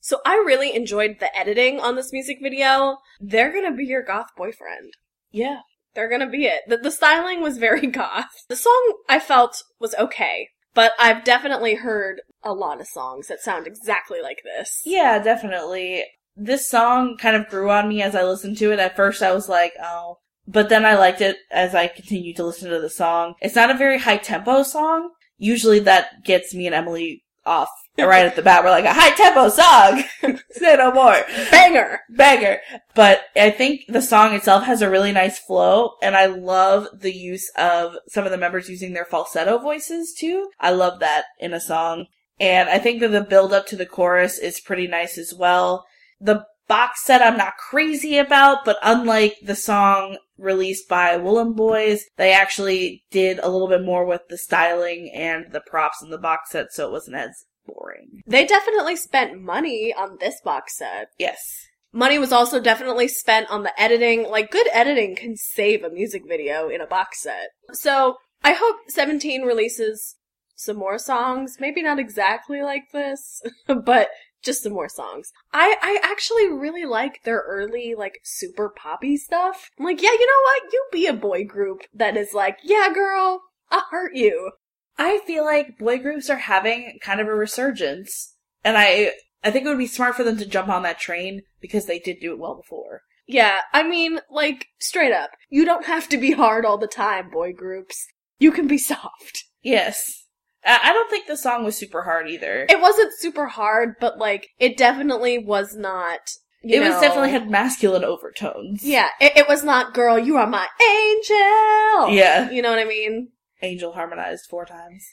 So 0.00 0.20
I 0.24 0.34
really 0.46 0.76
enjoyed 0.76 1.16
the 1.18 1.36
editing 1.36 1.80
on 1.80 1.96
this 1.96 2.12
music 2.12 2.38
video. 2.40 2.98
They're 3.18 3.52
gonna 3.52 3.74
be 3.74 3.86
your 3.86 4.04
goth 4.04 4.28
boyfriend. 4.36 4.92
Yeah. 5.32 5.60
They're 5.94 6.08
gonna 6.10 6.28
be 6.28 6.44
it. 6.44 6.60
The, 6.68 6.76
the 6.76 6.90
styling 6.90 7.40
was 7.40 7.58
very 7.58 7.86
goth. 7.86 8.44
The 8.48 8.56
song 8.56 8.98
I 9.08 9.18
felt 9.18 9.64
was 9.80 9.94
okay, 9.96 10.50
but 10.74 10.92
I've 10.98 11.24
definitely 11.24 11.76
heard 11.76 12.20
a 12.44 12.52
lot 12.52 12.80
of 12.80 12.86
songs 12.86 13.28
that 13.28 13.40
sound 13.40 13.66
exactly 13.66 14.20
like 14.22 14.42
this. 14.44 14.82
Yeah, 14.84 15.18
definitely. 15.18 16.04
This 16.36 16.68
song 16.68 17.16
kind 17.16 17.34
of 17.34 17.48
grew 17.48 17.70
on 17.70 17.88
me 17.88 18.02
as 18.02 18.14
I 18.14 18.22
listened 18.22 18.58
to 18.58 18.70
it. 18.70 18.78
At 18.78 18.94
first 18.94 19.22
I 19.22 19.32
was 19.32 19.48
like, 19.48 19.72
oh. 19.82 20.18
But 20.48 20.68
then 20.68 20.84
I 20.84 20.94
liked 20.94 21.20
it 21.20 21.38
as 21.50 21.74
I 21.74 21.88
continued 21.88 22.36
to 22.36 22.44
listen 22.44 22.70
to 22.70 22.80
the 22.80 22.90
song. 22.90 23.34
It's 23.40 23.56
not 23.56 23.70
a 23.70 23.74
very 23.74 23.98
high 23.98 24.18
tempo 24.18 24.62
song. 24.62 25.10
Usually 25.38 25.80
that 25.80 26.24
gets 26.24 26.54
me 26.54 26.66
and 26.66 26.74
Emily 26.74 27.24
off 27.44 27.70
right 28.04 28.26
at 28.26 28.36
the 28.36 28.42
bat. 28.42 28.62
We're 28.62 28.70
like, 28.70 28.84
a 28.84 28.92
high 28.92 29.14
tempo 29.14 29.48
song! 29.48 30.04
Say 30.50 30.76
no 30.76 30.92
more. 30.92 31.24
Banger! 31.50 32.00
Banger. 32.10 32.60
But 32.94 33.22
I 33.34 33.50
think 33.50 33.82
the 33.88 34.02
song 34.02 34.34
itself 34.34 34.64
has 34.64 34.82
a 34.82 34.90
really 34.90 35.12
nice 35.12 35.38
flow, 35.38 35.92
and 36.02 36.16
I 36.16 36.26
love 36.26 36.88
the 36.92 37.12
use 37.12 37.50
of 37.56 37.94
some 38.08 38.24
of 38.24 38.30
the 38.30 38.38
members 38.38 38.68
using 38.68 38.92
their 38.92 39.04
falsetto 39.04 39.58
voices 39.58 40.14
too. 40.18 40.50
I 40.60 40.72
love 40.72 41.00
that 41.00 41.24
in 41.38 41.54
a 41.54 41.60
song. 41.60 42.06
And 42.38 42.68
I 42.68 42.78
think 42.78 43.00
that 43.00 43.08
the 43.08 43.22
build 43.22 43.54
up 43.54 43.66
to 43.68 43.76
the 43.76 43.86
chorus 43.86 44.38
is 44.38 44.60
pretty 44.60 44.86
nice 44.86 45.16
as 45.16 45.32
well. 45.32 45.86
The 46.20 46.44
box 46.68 47.04
set 47.04 47.22
I'm 47.22 47.36
not 47.36 47.56
crazy 47.56 48.18
about, 48.18 48.64
but 48.64 48.78
unlike 48.82 49.36
the 49.42 49.54
song 49.54 50.18
released 50.38 50.88
by 50.88 51.16
Woolen 51.16 51.54
Boys, 51.54 52.04
they 52.16 52.32
actually 52.32 53.04
did 53.10 53.38
a 53.38 53.48
little 53.48 53.68
bit 53.68 53.84
more 53.84 54.04
with 54.04 54.22
the 54.28 54.38
styling 54.38 55.10
and 55.14 55.52
the 55.52 55.60
props 55.60 56.02
in 56.02 56.10
the 56.10 56.18
box 56.18 56.50
set, 56.50 56.72
so 56.72 56.86
it 56.86 56.92
wasn't 56.92 57.16
as 57.16 57.44
boring. 57.66 58.22
They 58.26 58.44
definitely 58.44 58.96
spent 58.96 59.40
money 59.40 59.94
on 59.96 60.18
this 60.20 60.40
box 60.40 60.76
set. 60.76 61.08
Yes. 61.18 61.66
Money 61.92 62.18
was 62.18 62.32
also 62.32 62.60
definitely 62.60 63.08
spent 63.08 63.50
on 63.50 63.62
the 63.62 63.80
editing. 63.80 64.28
Like, 64.28 64.50
good 64.50 64.68
editing 64.72 65.16
can 65.16 65.36
save 65.36 65.82
a 65.82 65.90
music 65.90 66.22
video 66.28 66.68
in 66.68 66.80
a 66.80 66.86
box 66.86 67.22
set. 67.22 67.48
So, 67.72 68.16
I 68.44 68.52
hope 68.52 68.76
17 68.88 69.42
releases 69.42 70.16
some 70.56 70.76
more 70.76 70.98
songs. 70.98 71.56
Maybe 71.58 71.82
not 71.82 71.98
exactly 71.98 72.62
like 72.62 72.90
this, 72.92 73.42
but 73.66 74.08
just 74.46 74.62
some 74.62 74.72
more 74.72 74.88
songs. 74.88 75.32
I, 75.52 75.76
I 75.82 76.00
actually 76.02 76.48
really 76.48 76.86
like 76.86 77.24
their 77.24 77.44
early, 77.46 77.94
like, 77.96 78.20
super 78.22 78.70
poppy 78.70 79.18
stuff. 79.18 79.70
I'm 79.78 79.84
like, 79.84 80.00
yeah, 80.00 80.12
you 80.12 80.26
know 80.26 80.42
what? 80.44 80.72
You 80.72 80.84
be 80.92 81.06
a 81.06 81.12
boy 81.12 81.44
group 81.44 81.82
that 81.92 82.16
is 82.16 82.32
like, 82.32 82.58
yeah, 82.62 82.88
girl, 82.94 83.42
I'll 83.70 83.84
hurt 83.90 84.14
you. 84.14 84.52
I 84.96 85.20
feel 85.26 85.44
like 85.44 85.78
boy 85.78 85.98
groups 85.98 86.30
are 86.30 86.38
having 86.38 86.98
kind 87.02 87.20
of 87.20 87.26
a 87.26 87.34
resurgence, 87.34 88.34
and 88.64 88.78
I 88.78 89.12
I 89.44 89.50
think 89.50 89.66
it 89.66 89.68
would 89.68 89.78
be 89.78 89.86
smart 89.86 90.14
for 90.14 90.24
them 90.24 90.38
to 90.38 90.46
jump 90.46 90.68
on 90.68 90.82
that 90.84 90.98
train 90.98 91.42
because 91.60 91.84
they 91.84 91.98
did 91.98 92.20
do 92.20 92.32
it 92.32 92.38
well 92.38 92.54
before. 92.54 93.02
Yeah, 93.26 93.58
I 93.72 93.82
mean, 93.82 94.20
like, 94.30 94.68
straight 94.78 95.12
up. 95.12 95.30
You 95.50 95.64
don't 95.64 95.84
have 95.84 96.08
to 96.10 96.16
be 96.16 96.32
hard 96.32 96.64
all 96.64 96.78
the 96.78 96.86
time, 96.86 97.28
boy 97.28 97.52
groups. 97.52 98.06
You 98.38 98.52
can 98.52 98.66
be 98.66 98.78
soft. 98.78 99.44
Yes. 99.62 100.25
I 100.66 100.92
don't 100.92 101.08
think 101.08 101.26
the 101.26 101.36
song 101.36 101.64
was 101.64 101.76
super 101.76 102.02
hard 102.02 102.28
either. 102.28 102.66
It 102.68 102.80
wasn't 102.80 103.12
super 103.18 103.46
hard, 103.46 103.94
but 104.00 104.18
like, 104.18 104.48
it 104.58 104.76
definitely 104.76 105.38
was 105.38 105.76
not. 105.76 106.32
you 106.62 106.82
it 106.82 106.88
was 106.88 107.00
definitely 107.00 107.30
had 107.30 107.48
masculine 107.48 108.04
overtones. 108.04 108.84
Yeah, 108.84 109.08
it, 109.20 109.36
it 109.36 109.48
was 109.48 109.62
not, 109.62 109.94
girl, 109.94 110.18
you 110.18 110.36
are 110.36 110.46
my 110.46 110.66
angel! 110.82 112.14
Yeah. 112.14 112.50
You 112.50 112.62
know 112.62 112.70
what 112.70 112.80
I 112.80 112.84
mean? 112.84 113.28
Angel 113.62 113.92
harmonized 113.92 114.46
four 114.50 114.64
times. 114.64 115.04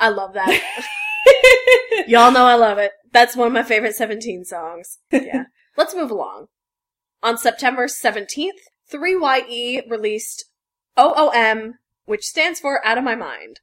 I 0.00 0.08
love 0.08 0.32
that. 0.34 0.86
Y'all 2.06 2.32
know 2.32 2.46
I 2.46 2.54
love 2.54 2.78
it. 2.78 2.92
That's 3.12 3.36
one 3.36 3.48
of 3.48 3.52
my 3.52 3.62
favorite 3.62 3.94
17 3.94 4.44
songs. 4.44 4.98
Yeah. 5.12 5.44
Let's 5.76 5.94
move 5.94 6.10
along. 6.10 6.46
On 7.22 7.36
September 7.36 7.86
17th, 7.86 8.50
3YE 8.92 9.90
released 9.90 10.46
OOM, 10.96 11.74
which 12.06 12.24
stands 12.24 12.58
for 12.58 12.84
Out 12.86 12.98
of 12.98 13.04
My 13.04 13.14
Mind. 13.14 13.60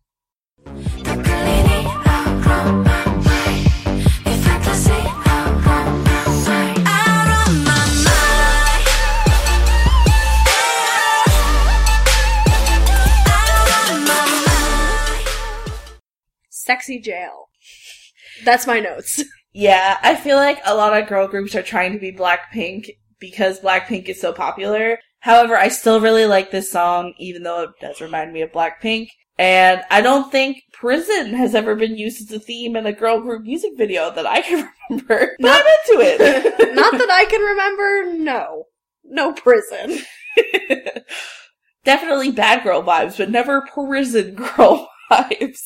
Sexy 16.66 17.00
Jail. 17.00 17.50
That's 18.46 18.68
my 18.68 18.80
notes. 18.80 19.24
Yeah, 19.58 19.98
I 20.02 20.16
feel 20.16 20.36
like 20.36 20.60
a 20.66 20.76
lot 20.76 21.02
of 21.02 21.08
girl 21.08 21.30
groups 21.30 21.56
are 21.56 21.64
trying 21.64 21.94
to 21.94 21.98
be 21.98 22.12
Blackpink 22.12 22.90
because 23.22 23.62
Blackpink 23.62 24.10
is 24.10 24.20
so 24.20 24.34
popular. 24.34 25.00
However, 25.20 25.56
I 25.56 25.70
still 25.70 26.02
really 26.02 26.26
like 26.26 26.52
this 26.52 26.70
song, 26.70 27.14
even 27.20 27.44
though 27.44 27.64
it 27.64 27.70
does 27.80 28.02
remind 28.02 28.34
me 28.34 28.42
of 28.42 28.52
Blackpink. 28.52 29.08
And 29.38 29.82
I 29.90 30.02
don't 30.02 30.32
think 30.32 30.64
prison 30.72 31.34
has 31.34 31.56
ever 31.56 31.76
been 31.76 31.98
used 31.98 32.22
as 32.22 32.32
a 32.32 32.40
theme 32.40 32.76
in 32.76 32.86
a 32.86 32.94
girl 32.94 33.20
group 33.22 33.44
music 33.44 33.72
video 33.78 34.12
that 34.12 34.26
I 34.26 34.42
can 34.42 34.70
remember. 34.90 35.36
But 35.40 35.52
I'm 35.52 35.66
into 35.66 36.02
it. 36.06 36.76
Not 36.76 36.92
that 36.94 37.10
I 37.12 37.26
can 37.26 37.42
remember, 37.42 38.24
no. 38.24 38.66
No 39.04 39.34
prison. 39.34 40.00
Definitely 41.84 42.32
bad 42.32 42.64
girl 42.64 42.82
vibes, 42.82 43.18
but 43.18 43.30
never 43.30 43.62
prison 43.74 44.36
girl 44.36 44.90
vibes. 45.12 45.60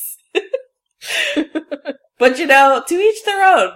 but 2.17 2.37
you 2.39 2.45
know, 2.47 2.83
to 2.87 2.95
each 2.95 3.23
their 3.23 3.43
own. 3.43 3.71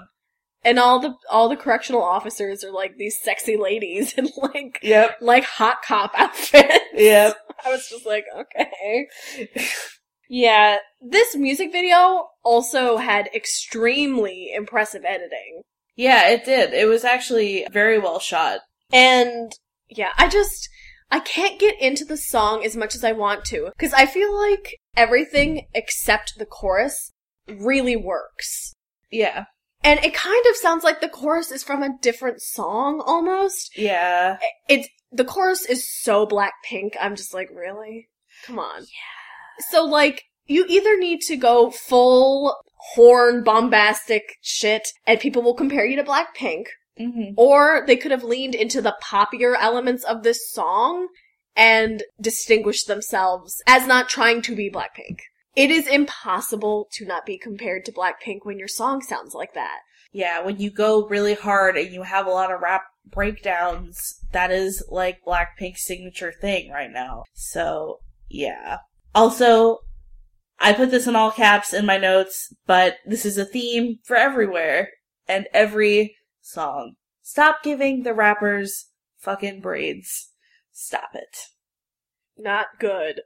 And 0.65 0.79
all 0.79 0.99
the 0.99 1.13
all 1.29 1.49
the 1.49 1.57
correctional 1.57 2.01
officers 2.01 2.63
are 2.63 2.71
like 2.71 2.95
these 2.97 3.17
sexy 3.21 3.57
ladies 3.57 4.13
in 4.13 4.29
like 4.41 4.79
Yep. 4.81 5.17
like 5.21 5.43
hot 5.43 5.77
cop 5.85 6.11
outfits. 6.17 6.79
Yep. 6.93 7.35
I 7.65 7.69
was 7.69 7.87
just 7.89 8.05
like, 8.05 8.25
okay. 8.35 9.07
yeah, 10.29 10.77
this 11.01 11.35
music 11.35 11.71
video 11.71 12.27
also 12.43 12.97
had 12.97 13.29
extremely 13.33 14.51
impressive 14.53 15.03
editing. 15.05 15.61
Yeah, 15.95 16.29
it 16.29 16.45
did. 16.45 16.73
It 16.73 16.87
was 16.87 17.03
actually 17.03 17.67
very 17.71 17.99
well 17.99 18.19
shot. 18.19 18.59
And 18.91 19.51
yeah, 19.89 20.11
I 20.17 20.27
just 20.27 20.69
I 21.11 21.19
can't 21.19 21.59
get 21.59 21.79
into 21.79 22.05
the 22.05 22.17
song 22.17 22.63
as 22.65 22.75
much 22.75 22.95
as 22.95 23.03
I 23.03 23.11
want 23.11 23.45
to 23.45 23.69
because 23.77 23.93
I 23.93 24.05
feel 24.05 24.35
like 24.35 24.77
everything 24.97 25.67
except 25.73 26.33
the 26.37 26.45
chorus 26.45 27.11
really 27.47 27.95
works. 27.95 28.73
Yeah. 29.11 29.45
And 29.83 29.99
it 30.03 30.13
kind 30.13 30.43
of 30.49 30.55
sounds 30.55 30.83
like 30.83 31.01
the 31.01 31.09
chorus 31.09 31.51
is 31.51 31.63
from 31.63 31.83
a 31.83 31.97
different 32.01 32.41
song 32.41 33.03
almost. 33.05 33.77
Yeah. 33.77 34.37
It's 34.69 34.87
the 35.13 35.25
chorus 35.25 35.65
is 35.65 35.89
so 35.89 36.25
Blackpink. 36.25 36.93
I'm 36.99 37.15
just 37.15 37.33
like, 37.33 37.49
really? 37.53 38.09
Come 38.45 38.59
on. 38.59 38.81
Yeah. 38.81 39.65
So 39.69 39.83
like 39.85 40.23
you 40.45 40.65
either 40.67 40.97
need 40.97 41.21
to 41.21 41.37
go 41.37 41.71
full 41.71 42.55
horn 42.95 43.43
bombastic 43.43 44.23
shit 44.41 44.89
and 45.07 45.19
people 45.19 45.41
will 45.41 45.53
compare 45.53 45.85
you 45.85 45.95
to 45.95 46.03
Blackpink 46.03 46.65
Mm-hmm. 46.99 47.33
or 47.37 47.83
they 47.87 47.95
could 47.95 48.11
have 48.11 48.23
leaned 48.23 48.53
into 48.53 48.79
the 48.79 48.95
poppier 49.03 49.55
elements 49.59 50.03
of 50.03 50.21
this 50.21 50.51
song 50.51 51.07
and 51.55 52.03
distinguished 52.21 52.85
themselves 52.85 53.63
as 53.65 53.87
not 53.87 54.09
trying 54.09 54.43
to 54.43 54.55
be 54.55 54.69
Blackpink. 54.69 55.17
It 55.55 55.71
is 55.71 55.87
impossible 55.87 56.87
to 56.93 57.05
not 57.05 57.25
be 57.25 57.39
compared 57.39 57.85
to 57.85 57.91
Blackpink 57.91 58.41
when 58.43 58.59
your 58.59 58.67
song 58.67 59.01
sounds 59.01 59.33
like 59.33 59.55
that. 59.55 59.79
Yeah, 60.11 60.41
when 60.41 60.57
you 60.57 60.69
go 60.69 61.07
really 61.07 61.33
hard 61.33 61.77
and 61.77 61.91
you 61.91 62.03
have 62.03 62.27
a 62.27 62.31
lot 62.31 62.51
of 62.51 62.61
rap 62.61 62.83
breakdowns, 63.05 64.19
that 64.31 64.51
is 64.51 64.83
like 64.89 65.23
Blackpink's 65.25 65.85
signature 65.85 66.33
thing 66.39 66.71
right 66.71 66.91
now. 66.91 67.23
So, 67.33 67.99
yeah. 68.29 68.77
Also, 69.13 69.79
I 70.59 70.73
put 70.73 70.91
this 70.91 71.07
in 71.07 71.15
all 71.15 71.31
caps 71.31 71.73
in 71.73 71.85
my 71.85 71.97
notes, 71.97 72.53
but 72.65 72.97
this 73.05 73.25
is 73.25 73.37
a 73.37 73.45
theme 73.45 73.99
for 74.03 74.15
everywhere 74.15 74.89
and 75.27 75.47
every 75.53 76.15
song. 76.41 76.93
Stop 77.21 77.63
giving 77.63 78.03
the 78.03 78.13
rappers 78.13 78.89
fucking 79.17 79.61
braids. 79.61 80.29
Stop 80.71 81.09
it. 81.13 81.37
Not 82.37 82.67
good. 82.79 83.21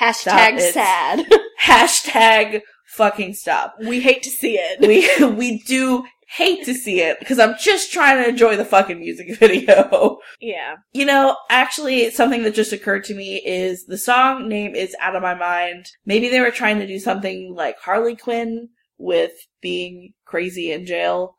Hashtag 0.00 0.60
sad. 0.60 1.26
Hashtag 1.62 2.62
fucking 2.86 3.34
stop. 3.34 3.74
we 3.80 4.00
hate 4.00 4.22
to 4.22 4.30
see 4.30 4.58
it. 4.58 4.80
we 4.80 5.26
we 5.34 5.62
do 5.64 6.04
hate 6.26 6.64
to 6.64 6.74
see 6.74 7.00
it 7.00 7.18
because 7.20 7.38
I'm 7.38 7.54
just 7.58 7.92
trying 7.92 8.22
to 8.22 8.28
enjoy 8.28 8.56
the 8.56 8.64
fucking 8.64 8.98
music 8.98 9.36
video. 9.38 10.18
yeah. 10.40 10.76
You 10.92 11.06
know, 11.06 11.36
actually, 11.50 12.10
something 12.10 12.42
that 12.42 12.54
just 12.54 12.72
occurred 12.72 13.04
to 13.04 13.14
me 13.14 13.36
is 13.36 13.86
the 13.86 13.98
song 13.98 14.48
name 14.48 14.74
is 14.74 14.94
out 15.00 15.16
of 15.16 15.22
my 15.22 15.34
mind. 15.34 15.86
Maybe 16.04 16.28
they 16.28 16.40
were 16.40 16.50
trying 16.50 16.78
to 16.80 16.86
do 16.86 16.98
something 16.98 17.54
like 17.54 17.78
Harley 17.78 18.16
Quinn 18.16 18.68
with 18.98 19.32
being 19.60 20.14
crazy 20.24 20.72
in 20.72 20.86
jail, 20.86 21.06
I 21.06 21.14
don't 21.16 21.26
know. 21.26 21.36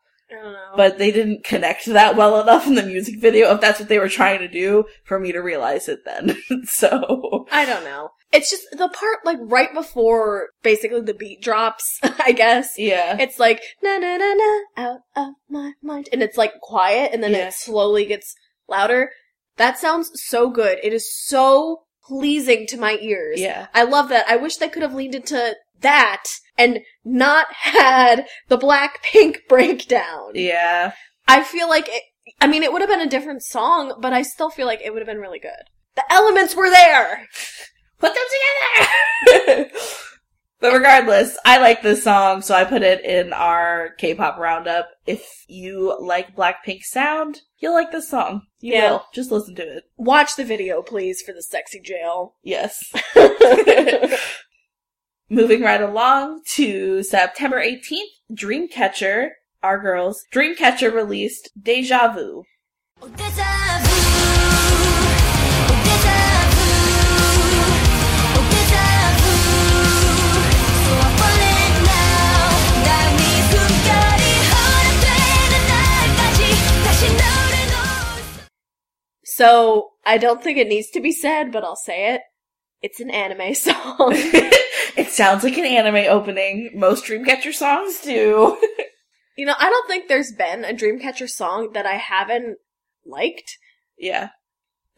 But 0.76 0.98
they 0.98 1.10
didn't 1.10 1.44
connect 1.44 1.86
that 1.86 2.16
well 2.16 2.40
enough 2.40 2.66
in 2.66 2.74
the 2.74 2.82
music 2.82 3.20
video. 3.20 3.52
If 3.54 3.60
that's 3.60 3.80
what 3.80 3.88
they 3.88 3.98
were 3.98 4.08
trying 4.08 4.40
to 4.40 4.48
do, 4.48 4.84
for 5.04 5.18
me 5.18 5.32
to 5.32 5.40
realize 5.40 5.88
it 5.88 6.04
then. 6.04 6.36
so 6.64 7.46
I 7.50 7.64
don't 7.64 7.84
know. 7.84 8.10
It's 8.32 8.50
just 8.50 8.66
the 8.72 8.88
part 8.88 9.18
like 9.24 9.38
right 9.40 9.72
before 9.72 10.48
basically 10.62 11.00
the 11.00 11.14
beat 11.14 11.40
drops, 11.42 11.98
I 12.02 12.32
guess. 12.32 12.74
yeah, 12.78 13.16
It's 13.18 13.38
like 13.38 13.62
na 13.82 13.96
na 13.98 14.16
na 14.18 14.34
na 14.34 14.58
out 14.76 15.00
of 15.16 15.34
my 15.48 15.72
mind, 15.82 16.08
and 16.12 16.22
it's 16.22 16.36
like 16.36 16.52
quiet, 16.60 17.10
and 17.14 17.22
then 17.22 17.32
Yeah. 17.32 17.48
it 17.48 17.54
slowly 17.54 18.04
gets 18.04 18.34
louder. 18.68 19.10
That 19.56 19.78
sounds 19.78 20.10
so 20.14 20.50
good. 20.50 20.78
It 20.82 20.92
is 20.92 21.10
so 21.26 21.82
pleasing 22.04 22.66
to 22.68 22.76
my 22.78 22.96
ears. 23.00 23.40
yeah, 23.40 23.68
I 23.74 23.84
love 23.84 24.08
that. 24.10 24.26
I 24.28 24.36
wish 24.36 24.56
they 24.56 24.68
could 24.68 24.82
have 24.82 24.94
leaned 24.94 25.14
into 25.14 25.56
that 25.80 26.24
and 26.58 26.80
not 27.04 27.46
had 27.52 28.26
the 28.48 28.58
black 28.58 29.02
pink 29.12 29.40
breakdown. 29.48 30.32
yeah. 30.34 30.92
I 31.26 31.42
feel 31.44 31.68
like 31.68 31.88
it, 31.88 32.02
I 32.40 32.46
mean, 32.46 32.62
it 32.62 32.72
would 32.72 32.80
have 32.82 32.90
been 32.90 33.00
a 33.00 33.08
different 33.08 33.42
song, 33.42 33.98
but 34.00 34.12
I 34.12 34.22
still 34.22 34.50
feel 34.50 34.66
like 34.66 34.80
it 34.82 34.92
would 34.92 35.00
have 35.00 35.06
been 35.06 35.20
really 35.20 35.38
good. 35.38 35.50
The 35.94 36.10
elements 36.12 36.54
were 36.56 36.70
there. 36.70 37.26
put 37.98 38.14
them 38.14 38.24
together. 39.46 39.70
but 40.60 40.72
regardless, 40.72 41.36
I 41.44 41.58
like 41.58 41.82
this 41.82 42.02
song, 42.02 42.40
so 42.42 42.54
I 42.54 42.64
put 42.64 42.82
it 42.82 43.04
in 43.04 43.32
our 43.32 43.90
K-pop 43.98 44.38
roundup. 44.38 44.88
If 45.06 45.22
you 45.48 45.96
like 46.00 46.34
Blackpink 46.36 46.82
sound, 46.82 47.40
you'll 47.58 47.74
like 47.74 47.92
this 47.92 48.08
song. 48.08 48.42
You 48.60 48.72
Yeah. 48.74 48.90
will. 48.92 49.04
Just 49.14 49.30
listen 49.30 49.54
to 49.56 49.62
it. 49.62 49.84
Watch 49.96 50.36
the 50.36 50.44
video, 50.44 50.80
please, 50.82 51.20
for 51.20 51.32
the 51.32 51.42
sexy 51.42 51.80
jail. 51.80 52.36
Yes. 52.42 52.78
Moving 55.30 55.60
right 55.60 55.82
along 55.82 56.40
to 56.54 57.02
September 57.02 57.62
18th, 57.62 58.00
Dreamcatcher, 58.32 59.28
our 59.62 59.78
girls, 59.78 60.24
Dreamcatcher 60.32 60.90
released 60.90 61.50
Deja 61.60 62.10
Vu. 62.14 62.44
Deja 63.14 63.78
vu. 63.82 63.88
So 79.24 79.90
I 80.06 80.16
don't 80.16 80.42
think 80.42 80.56
it 80.56 80.68
needs 80.68 80.88
to 80.90 81.00
be 81.00 81.12
said, 81.12 81.52
but 81.52 81.64
I'll 81.64 81.76
say 81.76 82.14
it. 82.14 82.22
It's 82.82 83.00
an 83.00 83.10
anime 83.10 83.54
song. 83.54 83.74
it 84.96 85.08
sounds 85.08 85.44
like 85.44 85.56
an 85.58 85.64
anime 85.64 86.06
opening. 86.08 86.70
Most 86.74 87.04
Dreamcatcher 87.04 87.52
songs 87.52 88.00
do. 88.00 88.56
you 89.36 89.46
know, 89.46 89.54
I 89.58 89.68
don't 89.70 89.88
think 89.88 90.08
there's 90.08 90.32
been 90.32 90.64
a 90.64 90.72
Dreamcatcher 90.72 91.28
song 91.28 91.70
that 91.74 91.86
I 91.86 91.94
haven't 91.94 92.58
liked. 93.06 93.56
yeah. 93.98 94.30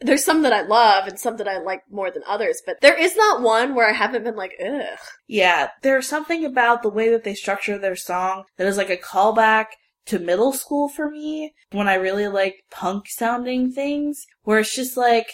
There's 0.03 0.25
some 0.25 0.41
that 0.41 0.51
I 0.51 0.63
love 0.63 1.05
and 1.05 1.19
some 1.19 1.37
that 1.37 1.47
I 1.47 1.59
like 1.59 1.81
more 1.87 2.09
than 2.09 2.23
others, 2.27 2.59
but 2.65 2.77
there 2.81 2.99
is 2.99 3.15
not 3.15 3.43
one 3.43 3.75
where 3.75 3.87
I 3.87 3.93
haven't 3.93 4.23
been 4.23 4.35
like, 4.35 4.53
ugh. 4.59 4.97
Yeah, 5.27 5.69
there's 5.83 6.07
something 6.07 6.43
about 6.43 6.81
the 6.81 6.89
way 6.89 7.09
that 7.11 7.23
they 7.23 7.35
structure 7.35 7.77
their 7.77 7.95
song 7.95 8.45
that 8.57 8.65
is 8.65 8.77
like 8.77 8.89
a 8.89 8.97
callback 8.97 9.65
to 10.07 10.17
middle 10.17 10.53
school 10.53 10.89
for 10.89 11.11
me 11.11 11.53
when 11.71 11.87
I 11.87 11.93
really 11.93 12.27
like 12.27 12.63
punk 12.71 13.05
sounding 13.09 13.71
things, 13.71 14.25
where 14.41 14.57
it's 14.57 14.75
just 14.75 14.97
like 14.97 15.27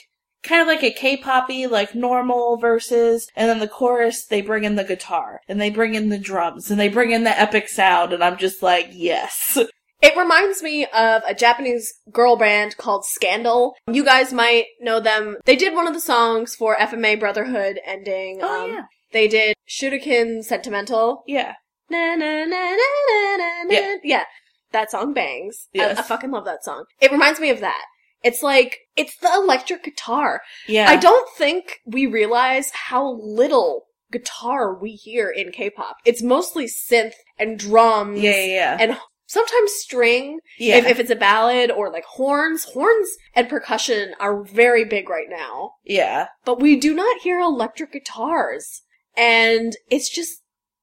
kind 0.44 0.62
of 0.62 0.67
like 0.67 0.84
a 0.84 0.91
K-poppy, 0.91 1.67
like 1.67 1.96
normal 1.96 2.58
verses, 2.58 3.27
and 3.36 3.50
then 3.50 3.60
the 3.60 3.67
chorus 3.67 4.25
they 4.25 4.41
bring 4.41 4.63
in 4.63 4.75
the 4.75 4.84
guitar 4.84 5.41
and 5.48 5.60
they 5.60 5.70
bring 5.70 5.96
in 5.96 6.10
the 6.10 6.17
drums 6.20 6.70
and 6.72 6.79
they 6.79 6.89
bring 6.89 7.12
in 7.12 7.24
the 7.24 7.39
epic 7.39 7.67
sound, 7.70 8.13
and 8.13 8.24
I'm 8.24 8.38
just 8.38 8.62
like, 8.63 8.88
yes, 8.91 9.58
It 10.00 10.15
reminds 10.15 10.62
me 10.62 10.86
of 10.86 11.24
a 11.27 11.34
Japanese 11.34 11.91
girl 12.12 12.36
band 12.38 12.77
called 12.77 13.03
Scandal. 13.03 13.74
You 13.91 14.06
guys 14.06 14.32
might 14.32 14.65
know 14.79 15.00
them. 15.00 15.38
They 15.46 15.56
did 15.56 15.74
one 15.74 15.88
of 15.88 15.96
the 15.96 16.00
songs 16.00 16.53
for 16.56 16.75
FMA 16.75 17.20
Brotherhood 17.20 17.79
ending. 17.84 18.38
oh 18.44 18.65
Um, 18.65 18.70
yeah, 18.74 18.82
They 19.12 19.27
did 19.27 19.56
Shunkan 19.67 20.44
Sentimental. 20.44 21.24
yeah, 21.25 21.53
Na 21.89 22.13
na 22.13 22.46
na 22.46 22.46
na 22.46 22.75
na 22.75 23.38
na 23.38 23.63
na. 23.63 23.70
Yeah. 23.72 23.96
Yeah. 24.03 24.24
That 24.72 24.91
song 24.91 25.13
bangs. 25.15 25.67
I- 25.74 25.77
Yes. 25.79 25.98
I, 25.98 26.01
fucking 26.03 26.29
love 26.29 26.46
that 26.46 26.63
song. 26.63 26.84
It 27.01 27.12
reminds 27.12 27.39
me 27.39 27.50
of 27.50 27.62
that. 27.62 27.82
It's 28.27 28.43
like, 28.43 28.77
it's 28.96 29.17
the 29.17 29.31
electric 29.34 29.84
guitar. 29.84 30.41
yeah. 30.67 30.89
I 30.89 30.96
don't 30.96 31.29
think 31.38 31.79
we 31.86 32.05
realize 32.05 32.69
how 32.89 33.17
little 33.22 33.84
guitar 34.12 34.77
we 34.79 34.91
hear 34.91 35.29
in 35.29 35.51
K-pop. 35.51 35.98
It's 36.05 36.22
mostly 36.24 36.65
synth 36.67 37.13
and 37.38 37.60
drums. 37.60 38.19
yeah, 38.22 38.31
yeah, 38.31 38.46
yeah, 38.46 38.77
And 38.79 38.98
sometimes 39.27 39.72
string, 39.74 40.39
yeah. 40.57 40.77
if, 40.77 40.86
if 40.86 41.00
it's 41.00 41.12
a 41.12 41.15
ballad, 41.15 41.69
or 41.72 41.91
like 41.91 42.05
horns. 42.05 42.63
Horns 42.74 43.10
and 43.36 43.50
percussion 43.50 44.13
are 44.19 44.43
very 44.43 44.86
big 44.86 45.10
right 45.10 45.27
now. 45.29 45.72
yeah. 45.86 46.27
But 46.46 46.60
we 46.62 46.79
do 46.79 46.93
not 46.93 47.22
hear 47.22 47.39
electric 47.39 47.91
guitars. 47.93 48.81
And 49.17 49.74
it's 49.91 50.10
just 50.10 50.31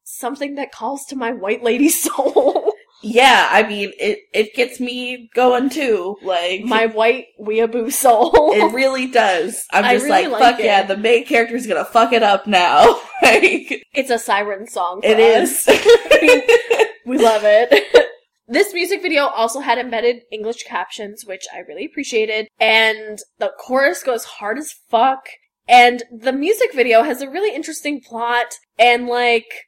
something 0.02 0.54
that 0.56 0.72
calls 0.72 1.04
to 1.06 1.16
my 1.16 1.32
white 1.32 1.62
lady 1.62 1.88
soul. 2.06 2.63
Yeah, 3.04 3.48
I 3.50 3.62
mean, 3.68 3.92
it, 4.00 4.20
it 4.32 4.54
gets 4.54 4.80
me 4.80 5.28
going 5.34 5.68
too. 5.68 6.16
Like, 6.22 6.62
My 6.62 6.86
white 6.86 7.26
weeaboo 7.40 7.92
soul. 7.92 8.52
it 8.54 8.72
really 8.72 9.06
does. 9.06 9.62
I'm 9.72 9.84
I 9.84 9.94
just 9.94 10.06
really 10.06 10.22
like, 10.28 10.32
like 10.32 10.42
fuck 10.42 10.60
it. 10.60 10.64
yeah, 10.66 10.82
the 10.84 10.96
main 10.96 11.24
character's 11.26 11.66
gonna 11.66 11.84
fuck 11.84 12.12
it 12.12 12.22
up 12.22 12.46
now. 12.46 12.98
like, 13.22 13.84
it's 13.92 14.10
a 14.10 14.18
siren 14.18 14.66
song. 14.66 15.00
It 15.04 15.18
us. 15.20 15.68
is. 15.68 16.50
We 17.06 17.18
love 17.18 17.42
it. 17.44 18.08
this 18.48 18.72
music 18.72 19.02
video 19.02 19.26
also 19.26 19.60
had 19.60 19.76
embedded 19.76 20.22
English 20.32 20.62
captions, 20.62 21.26
which 21.26 21.44
I 21.54 21.58
really 21.58 21.84
appreciated. 21.84 22.48
And 22.58 23.18
the 23.38 23.52
chorus 23.58 24.02
goes 24.02 24.24
hard 24.24 24.56
as 24.56 24.72
fuck. 24.88 25.26
And 25.68 26.02
the 26.10 26.32
music 26.32 26.72
video 26.74 27.02
has 27.02 27.20
a 27.20 27.28
really 27.28 27.54
interesting 27.54 28.00
plot. 28.00 28.54
And 28.78 29.06
like, 29.06 29.66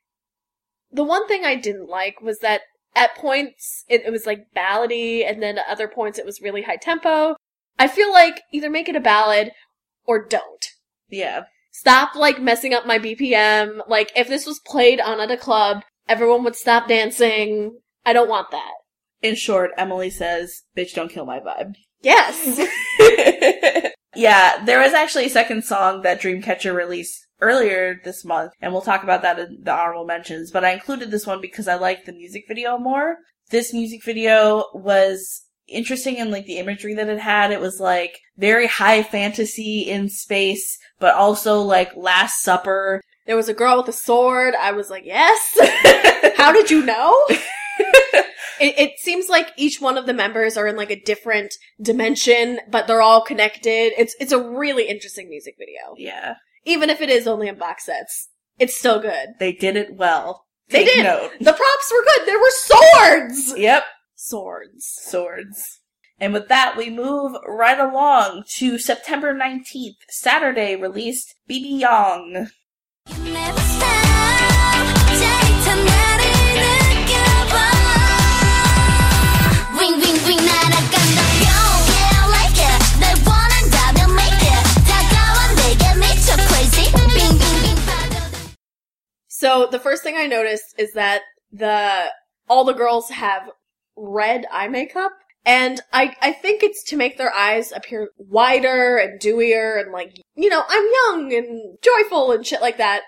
the 0.90 1.05
one 1.05 1.28
thing 1.28 1.45
I 1.45 1.57
didn't 1.57 1.90
like 1.90 2.23
was 2.23 2.38
that 2.38 2.62
at 2.97 3.15
points 3.15 3.85
it, 3.88 4.03
it 4.05 4.11
was 4.11 4.26
like 4.26 4.47
ballady, 4.57 5.29
and 5.29 5.43
then 5.43 5.59
at 5.59 5.69
other 5.69 5.87
points 5.87 6.19
it 6.19 6.26
was 6.26 6.41
really 6.41 6.62
high 6.62 6.76
tempo. 6.76 7.37
I 7.79 7.88
feel 7.88 8.11
like 8.12 8.43
either 8.53 8.71
make 8.71 8.88
it 8.88 8.97
a 8.97 9.00
ballad 9.00 9.53
or 10.07 10.25
don't. 10.25 10.67
yeah. 11.09 11.45
Stop 11.73 12.15
like 12.15 12.41
messing 12.41 12.73
up 12.73 12.87
my 12.87 12.99
BPM. 12.99 13.87
Like 13.87 14.11
if 14.17 14.29
this 14.29 14.47
was 14.47 14.59
played 14.61 14.99
on 14.99 15.21
at 15.21 15.31
a 15.31 15.37
club, 15.37 15.83
everyone 16.09 16.43
would 16.45 16.57
stop 16.57 16.88
dancing. 16.88 17.79
I 18.07 18.15
don't 18.15 18.31
want 18.31 18.50
that. 18.50 18.73
In 19.21 19.35
short, 19.35 19.73
Emily 19.76 20.09
says, 20.09 20.62
bitch, 20.75 20.95
don't 20.95 21.11
kill 21.11 21.26
my 21.26 21.38
vibe. 21.38 21.75
Yes. 22.00 22.59
yeah, 24.17 24.65
there 24.65 24.81
was 24.81 24.95
actually 24.95 25.26
a 25.26 25.31
second 25.31 25.65
song 25.65 26.00
that 26.00 26.21
Dreamcatcher 26.21 26.75
released 26.75 27.25
earlier 27.40 28.00
this 28.05 28.25
month, 28.25 28.52
and 28.61 28.73
we'll 28.73 28.83
talk 28.83 29.02
about 29.02 29.23
that 29.23 29.38
in 29.38 29.59
the 29.62 29.73
honorable 29.73 30.05
mentions, 30.05 30.50
but 30.50 30.64
I 30.64 30.73
included 30.73 31.11
this 31.11 31.26
one 31.26 31.40
because 31.40 31.69
I 31.69 31.75
liked 31.75 32.07
the 32.07 32.12
music 32.12 32.45
video 32.49 32.78
more. 32.78 33.16
This 33.50 33.73
music 33.73 34.05
video 34.05 34.64
was 34.75 35.43
interesting 35.69 36.16
in 36.16 36.31
like 36.31 36.47
the 36.47 36.59
imagery 36.59 36.95
that 36.95 37.09
it 37.09 37.19
had. 37.19 37.52
It 37.52 37.61
was 37.61 37.81
like 37.81 38.19
very 38.37 38.66
high 38.66 39.02
fantasy 39.02 39.81
in 39.83 40.09
space, 40.09 40.78
but 40.99 41.14
also 41.14 41.61
like 41.61 41.97
Last 41.97 42.43
Supper. 42.43 43.00
there 43.26 43.37
was 43.37 43.49
a 43.49 43.55
girl 43.55 43.78
with 43.78 43.88
a 43.88 43.93
sword. 43.93 44.55
I 44.55 44.73
was 44.73 44.90
like, 44.90 45.05
yes. 45.05 45.59
How 46.37 46.52
did 46.52 46.71
you 46.71 46.85
know? 46.85 47.14
It, 48.59 48.78
it 48.78 48.99
seems 48.99 49.28
like 49.28 49.52
each 49.57 49.81
one 49.81 49.99
of 49.99 50.07
the 50.07 50.14
members 50.14 50.57
are 50.57 50.66
in 50.66 50.76
like 50.76 50.90
a 50.90 51.00
different 51.00 51.55
dimension, 51.81 52.61
but 52.71 52.87
they're 52.87 53.02
all 53.02 53.21
connected. 53.21 53.93
It's 53.99 54.16
it's 54.19 54.33
a 54.33 54.43
really 54.43 54.88
interesting 54.88 55.28
music 55.28 55.57
video, 55.59 55.95
yeah, 55.99 56.37
even 56.67 56.91
if 56.91 57.01
it 57.01 57.09
is 57.09 57.27
only 57.27 57.49
in 57.49 57.57
box 57.57 57.87
sets. 57.87 58.29
It's 58.59 58.79
still 58.79 59.01
good. 59.01 59.35
they 59.39 59.53
did 59.53 59.77
it 59.77 59.95
well. 59.97 60.45
They 60.69 60.85
Take 60.85 60.95
did. 60.95 61.05
Note. 61.05 61.31
The 61.39 61.53
props 61.53 61.93
were 61.93 62.05
good. 62.05 62.27
There 62.27 62.39
were 62.39 62.51
swords. 62.51 63.59
Yep. 63.59 63.85
Swords. 64.15 64.85
swords. 64.85 65.81
And 66.19 66.33
with 66.33 66.49
that, 66.49 66.77
we 66.77 66.89
move 66.91 67.37
right 67.47 67.79
along 67.79 68.45
to 68.55 68.79
September 68.79 69.35
19th, 69.35 69.97
Saturday 70.09 70.75
released 70.75 71.35
BB 71.49 71.81
Young. 71.81 72.49
So 89.47 89.69
the 89.71 89.78
first 89.78 90.02
thing 90.02 90.17
I 90.17 90.26
noticed 90.26 90.75
is 90.76 90.95
that 90.95 91.23
the 91.52 92.06
all 92.49 92.65
the 92.65 92.73
girls 92.73 93.11
have 93.11 93.49
red 93.97 94.45
eye 94.50 94.67
makeup. 94.67 95.13
And 95.45 95.80
I, 95.93 96.17
I 96.21 96.32
think 96.32 96.65
it's 96.65 96.82
to 96.89 96.97
make 96.97 97.17
their 97.17 97.32
eyes 97.32 97.71
appear 97.71 98.11
wider 98.19 98.97
and 98.97 99.21
dewier 99.21 99.80
and 99.80 99.93
like, 99.93 100.17
you 100.35 100.49
know, 100.49 100.65
I'm 100.69 100.85
young 101.04 101.32
and 101.32 101.78
joyful 101.80 102.32
and 102.32 102.45
shit 102.45 102.61
like 102.61 102.78
that. 102.78 103.02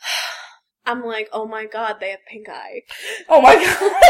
I'm 0.86 1.04
like, 1.04 1.28
oh 1.30 1.46
my 1.46 1.66
god, 1.66 1.96
they 2.00 2.08
have 2.08 2.20
pink 2.26 2.48
eye. 2.48 2.80
Oh 3.28 3.42
my 3.42 3.54
god. 3.56 4.02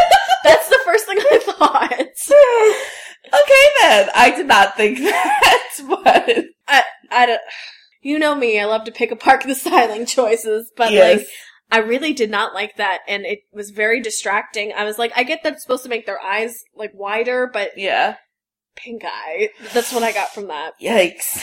That's 0.45 0.69
the 0.69 0.79
first 0.85 1.07
thing 1.07 1.19
I 1.19 1.39
thought. 1.39 1.93
okay 3.41 3.65
then. 3.81 4.09
I 4.15 4.33
did 4.37 4.47
not 4.47 4.77
think 4.77 4.99
that, 5.01 5.69
but 5.89 6.45
I, 6.69 6.83
I 7.11 7.27
don't, 7.27 7.41
you 8.03 8.21
know 8.21 8.37
me, 8.37 8.61
I 8.61 8.67
love 8.67 8.85
to 8.85 8.93
pick 8.93 9.11
apart 9.11 9.43
the 9.43 9.57
styling 9.57 10.07
choices, 10.07 10.71
but 10.77 10.93
yes. 10.93 11.19
like, 11.19 11.29
I 11.73 11.79
really 11.79 12.13
did 12.13 12.31
not 12.31 12.53
like 12.55 12.77
that, 12.77 13.01
and 13.09 13.25
it 13.25 13.41
was 13.53 13.71
very 13.71 14.01
distracting. 14.01 14.73
I 14.73 14.85
was 14.85 14.99
like, 14.99 15.11
I 15.17 15.23
get 15.25 15.43
that 15.43 15.55
it's 15.55 15.63
supposed 15.63 15.83
to 15.85 15.89
make 15.89 16.05
their 16.07 16.21
eyes 16.21 16.63
like 16.77 16.93
wider, 16.95 17.49
but 17.53 17.71
yeah. 17.77 18.17
pink 18.77 19.03
eye. 19.05 19.49
That's 19.73 19.93
what 19.93 20.03
I 20.03 20.13
got 20.13 20.35
from 20.35 20.49
that. 20.49 20.75
Yikes. 20.81 21.43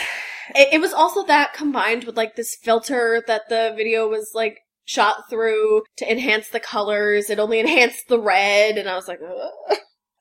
It, 0.55 0.69
it 0.73 0.81
was 0.81 0.93
also 0.93 1.25
that 1.25 1.53
combined 1.53 2.03
with 2.05 2.15
like 2.15 2.35
this 2.35 2.55
filter 2.61 3.23
that 3.27 3.49
the 3.49 3.73
video 3.75 4.07
was 4.07 4.31
like 4.33 4.59
shot 4.85 5.29
through 5.29 5.83
to 5.97 6.11
enhance 6.11 6.49
the 6.49 6.59
colors. 6.59 7.29
It 7.29 7.39
only 7.39 7.59
enhanced 7.59 8.07
the 8.07 8.19
red, 8.19 8.77
and 8.77 8.87
I 8.87 8.95
was 8.95 9.07
like, 9.07 9.19
Ugh. 9.27 9.77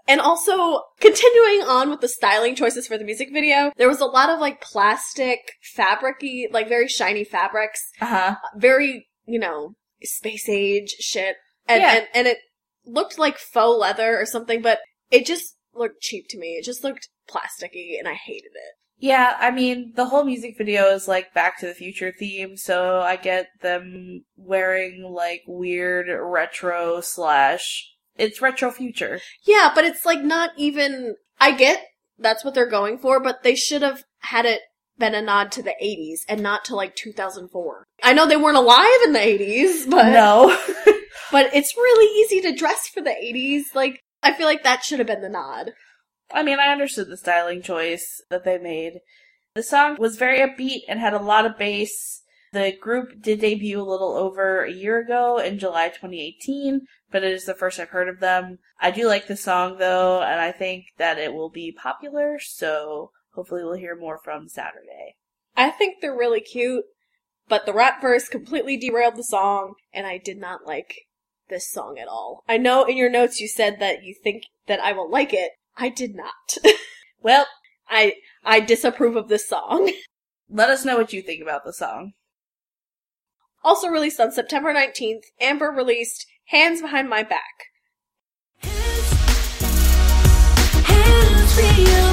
And 0.07 0.23
also, 0.23 0.85
continuing 1.01 1.63
on 1.69 1.91
with 1.91 2.01
the 2.01 2.09
styling 2.09 2.55
choices 2.55 2.87
for 2.87 2.97
the 2.97 3.05
music 3.05 3.29
video, 3.31 3.73
there 3.77 3.89
was 3.89 4.01
a 4.01 4.07
lot 4.07 4.31
of 4.31 4.41
like 4.41 4.63
plastic, 4.63 5.53
fabricy, 5.77 6.47
like 6.51 6.67
very 6.67 6.89
shiny 6.89 7.25
fabrics 7.25 7.83
Uh-huh. 8.01 8.37
very, 8.57 9.07
you 9.27 9.39
know, 9.39 9.75
space 10.03 10.49
age 10.49 10.91
shit. 11.01 11.37
And, 11.67 11.81
Yeah. 11.81 11.95
and, 11.95 12.07
and 12.15 12.27
it 12.27 12.39
looked 12.85 13.19
like 13.19 13.39
faux 13.39 13.79
leather 13.79 14.19
or 14.19 14.27
something, 14.27 14.63
but 14.63 14.81
it 15.11 15.27
just 15.27 15.57
looked 15.75 16.01
cheap 16.01 16.27
to 16.31 16.39
me. 16.39 16.57
It 16.59 16.65
just 16.65 16.83
looked 16.85 17.09
plasticky 17.29 17.99
and 17.99 18.09
I 18.09 18.15
hated 18.15 18.53
it. 18.55 18.75
Yeah, 19.01 19.37
I 19.39 19.53
mean, 19.53 19.93
the 19.95 20.07
whole 20.07 20.25
music 20.25 20.57
video 20.59 20.87
is 20.87 21.07
like 21.07 21.33
Back 21.33 21.61
to 21.61 21.67
the 21.67 21.75
Future 21.75 22.13
theme, 22.19 22.57
so 22.57 22.99
I 22.99 23.15
get 23.15 23.47
them 23.63 24.25
wearing 24.37 25.05
like 25.15 25.43
weird 25.47 26.07
retro 26.11 27.01
slash. 27.01 27.93
It's 28.17 28.43
retro 28.43 28.73
future. 28.73 29.21
Yeah, 29.45 29.71
but 29.73 29.85
it's 29.85 30.05
like 30.05 30.23
not 30.23 30.51
even, 30.57 31.15
I 31.39 31.53
get 31.53 31.85
that's 32.19 32.45
what 32.45 32.55
they're 32.55 32.67
going 32.69 32.99
for, 32.99 33.21
but 33.21 33.45
they 33.45 33.55
should 33.55 33.83
have 33.83 34.03
had 34.19 34.45
it 34.45 34.63
been 34.99 35.15
a 35.15 35.23
nod 35.23 35.53
to 35.53 35.63
the 35.63 35.75
80s 35.83 36.21
and 36.29 36.43
not 36.43 36.65
to 36.67 36.75
like 36.75 36.97
2004. 36.97 37.87
I 38.03 38.13
know 38.13 38.27
they 38.27 38.37
weren't 38.37 38.57
alive 38.57 39.01
in 39.05 39.13
the 39.13 39.19
80s, 39.19 39.89
but, 39.89 40.11
no. 40.13 40.49
but 41.33 41.55
it's 41.55 41.77
really 41.77 42.21
easy 42.21 42.41
to 42.43 42.57
dress 42.57 42.89
for 42.89 43.01
the 43.01 43.11
80s. 43.11 43.75
Like, 43.75 44.01
I 44.23 44.33
feel 44.33 44.47
like 44.47 44.63
that 44.65 44.85
should 44.85 44.99
have 44.99 45.09
been 45.09 45.23
the 45.23 45.29
nod. 45.29 45.73
I 46.33 46.43
mean, 46.43 46.59
I 46.61 46.73
understood 46.73 47.09
the 47.09 47.17
styling 47.17 47.63
choice 47.63 48.23
that 48.31 48.45
they 48.45 48.59
made. 48.59 49.01
The 49.55 49.63
song 49.63 49.97
was 49.99 50.17
very 50.17 50.41
upbeat 50.41 50.83
and 50.89 51.01
had 51.01 51.15
a 51.15 51.23
lot 51.23 51.47
of 51.47 51.59
bass. 51.59 52.23
The 52.53 52.73
group 52.81 53.21
did 53.21 53.41
debut 53.41 53.81
a 53.81 53.83
little 53.83 54.15
over 54.15 54.65
a 54.65 54.73
year 54.73 54.99
ago 54.99 55.39
in 55.39 55.59
July 55.59 55.89
2018, 55.89 56.83
but 57.11 57.23
it 57.23 57.33
is 57.33 57.45
the 57.45 57.55
first 57.55 57.79
I've 57.79 57.91
heard 57.91 58.09
of 58.09 58.21
them. 58.21 58.59
I 58.81 58.91
do 58.91 59.07
like 59.07 59.27
the 59.27 59.37
song 59.37 59.79
though, 59.79 60.23
and 60.23 60.41
I 60.41 60.53
think 60.53 60.87
that 60.97 61.19
it 61.19 61.35
will 61.35 61.51
be 61.51 61.73
popular, 61.73 62.39
so 62.39 63.11
hopefully 63.39 63.63
we'll 63.63 63.75
hear 63.75 63.95
more 63.95 64.19
from 64.19 64.49
Saturday. 64.49 65.15
I 65.57 65.71
think 65.71 66.01
they're 66.01 66.11
really 66.13 66.41
cute, 66.41 66.83
but 67.49 67.67
the 67.67 67.73
rap 67.73 68.03
verse 68.03 68.29
completely 68.29 68.77
derailed 68.77 69.15
the 69.15 69.23
song, 69.23 69.75
and 69.95 70.09
I 70.09 70.19
did 70.19 70.39
not 70.39 70.67
like 70.67 71.03
this 71.49 71.71
song 71.71 72.01
at 72.03 72.09
all. 72.09 72.43
I 72.49 72.57
know 72.57 72.85
in 72.85 72.97
your 72.97 73.09
notes 73.09 73.41
you 73.41 73.47
said 73.47 73.79
that 73.79 74.03
you 74.03 74.13
think 74.13 74.43
that 74.67 74.81
I 74.81 74.93
will 74.93 75.09
like 75.09 75.33
it. 75.33 75.53
I 75.77 75.89
did 75.89 76.17
not. 76.17 76.57
Well, 77.21 77.47
I 77.89 78.15
I 78.45 78.61
disapprove 78.61 79.17
of 79.17 79.29
this 79.29 79.49
song. 79.49 79.91
let 80.49 80.71
us 80.71 80.85
know 80.85 80.97
what 80.97 81.13
you 81.13 81.21
think 81.21 81.43
about 81.43 81.65
the 81.65 81.73
song. 81.73 82.13
Also 83.65 83.89
released 83.89 84.21
on 84.21 84.31
September 84.31 84.73
19th, 84.73 85.25
Amber 85.41 85.73
released 85.73 86.27
Hands 86.47 86.81
Behind 86.81 87.09
My 87.09 87.25
Back. 87.25 87.43
Hands 90.85 91.57
beyond 91.57 92.08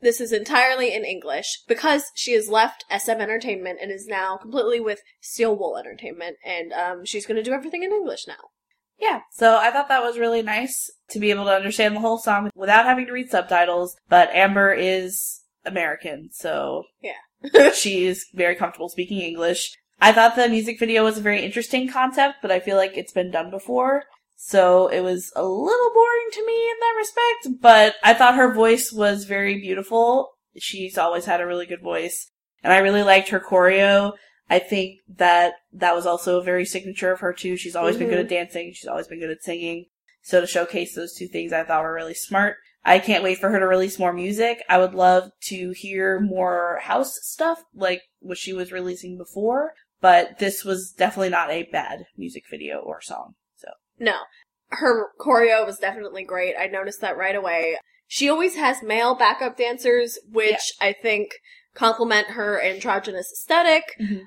This 0.00 0.20
is 0.20 0.32
entirely 0.32 0.94
in 0.94 1.04
English 1.04 1.62
because 1.68 2.10
she 2.14 2.32
has 2.32 2.48
left 2.48 2.84
SM 2.90 3.12
Entertainment 3.12 3.78
and 3.82 3.90
is 3.90 4.06
now 4.06 4.36
completely 4.36 4.80
with 4.80 5.00
Steel 5.20 5.56
Wool 5.56 5.76
Entertainment, 5.76 6.36
and 6.44 6.72
um, 6.72 7.04
she's 7.04 7.26
going 7.26 7.36
to 7.36 7.42
do 7.42 7.52
everything 7.52 7.82
in 7.82 7.92
English 7.92 8.26
now. 8.26 8.50
Yeah, 8.98 9.20
so 9.32 9.56
I 9.56 9.70
thought 9.70 9.88
that 9.88 10.02
was 10.02 10.18
really 10.18 10.42
nice 10.42 10.90
to 11.08 11.18
be 11.18 11.30
able 11.30 11.44
to 11.44 11.54
understand 11.56 11.96
the 11.96 12.00
whole 12.00 12.18
song 12.18 12.50
without 12.54 12.84
having 12.84 13.06
to 13.06 13.12
read 13.12 13.30
subtitles, 13.30 13.96
but 14.08 14.34
Amber 14.34 14.72
is 14.72 15.40
American, 15.64 16.30
so 16.32 16.84
Yeah. 17.02 17.70
she 17.74 18.06
is 18.06 18.26
very 18.34 18.54
comfortable 18.54 18.90
speaking 18.90 19.20
English. 19.20 19.74
I 20.00 20.12
thought 20.12 20.36
the 20.36 20.48
music 20.48 20.78
video 20.78 21.04
was 21.04 21.18
a 21.18 21.22
very 21.22 21.42
interesting 21.42 21.88
concept, 21.88 22.36
but 22.42 22.50
I 22.50 22.60
feel 22.60 22.76
like 22.76 22.96
it's 22.96 23.12
been 23.12 23.30
done 23.30 23.50
before. 23.50 24.04
So 24.42 24.88
it 24.88 25.02
was 25.02 25.32
a 25.36 25.44
little 25.44 25.90
boring 25.92 26.28
to 26.32 26.46
me 26.46 26.70
in 26.70 26.76
that 26.80 26.94
respect, 26.96 27.60
but 27.60 27.94
I 28.02 28.14
thought 28.14 28.36
her 28.36 28.52
voice 28.54 28.90
was 28.90 29.24
very 29.26 29.60
beautiful. 29.60 30.30
She's 30.56 30.96
always 30.96 31.26
had 31.26 31.42
a 31.42 31.46
really 31.46 31.66
good 31.66 31.82
voice. 31.82 32.30
And 32.64 32.72
I 32.72 32.78
really 32.78 33.02
liked 33.02 33.28
her 33.28 33.38
choreo. 33.38 34.14
I 34.48 34.58
think 34.58 35.00
that 35.08 35.54
that 35.74 35.94
was 35.94 36.06
also 36.06 36.40
a 36.40 36.42
very 36.42 36.64
signature 36.64 37.12
of 37.12 37.20
her 37.20 37.34
too. 37.34 37.58
She's 37.58 37.76
always 37.76 37.98
been 37.98 38.08
good 38.08 38.16
mm-hmm. 38.16 38.24
at 38.24 38.30
dancing. 38.30 38.72
She's 38.74 38.88
always 38.88 39.06
been 39.06 39.20
good 39.20 39.30
at 39.30 39.42
singing. 39.42 39.86
So 40.22 40.40
to 40.40 40.46
showcase 40.46 40.94
those 40.94 41.14
two 41.14 41.28
things 41.28 41.52
I 41.52 41.62
thought 41.62 41.82
were 41.82 41.94
really 41.94 42.14
smart. 42.14 42.56
I 42.82 42.98
can't 42.98 43.22
wait 43.22 43.38
for 43.38 43.50
her 43.50 43.60
to 43.60 43.66
release 43.66 43.98
more 43.98 44.14
music. 44.14 44.62
I 44.70 44.78
would 44.78 44.94
love 44.94 45.32
to 45.48 45.72
hear 45.72 46.18
more 46.18 46.80
house 46.82 47.18
stuff 47.22 47.62
like 47.74 48.00
what 48.20 48.38
she 48.38 48.54
was 48.54 48.72
releasing 48.72 49.18
before, 49.18 49.74
but 50.00 50.38
this 50.38 50.64
was 50.64 50.92
definitely 50.96 51.28
not 51.28 51.50
a 51.50 51.68
bad 51.70 52.06
music 52.16 52.44
video 52.50 52.78
or 52.78 53.02
song. 53.02 53.34
No. 54.00 54.16
Her 54.70 55.08
choreo 55.20 55.64
was 55.66 55.78
definitely 55.78 56.24
great. 56.24 56.54
I 56.58 56.66
noticed 56.66 57.00
that 57.00 57.16
right 57.16 57.36
away. 57.36 57.76
She 58.08 58.28
always 58.28 58.56
has 58.56 58.82
male 58.82 59.14
backup 59.14 59.56
dancers, 59.56 60.18
which 60.28 60.72
I 60.80 60.92
think 60.92 61.30
complement 61.74 62.28
her 62.28 62.60
androgynous 62.60 63.30
esthetic 63.32 63.94
Mhm. 64.00 64.22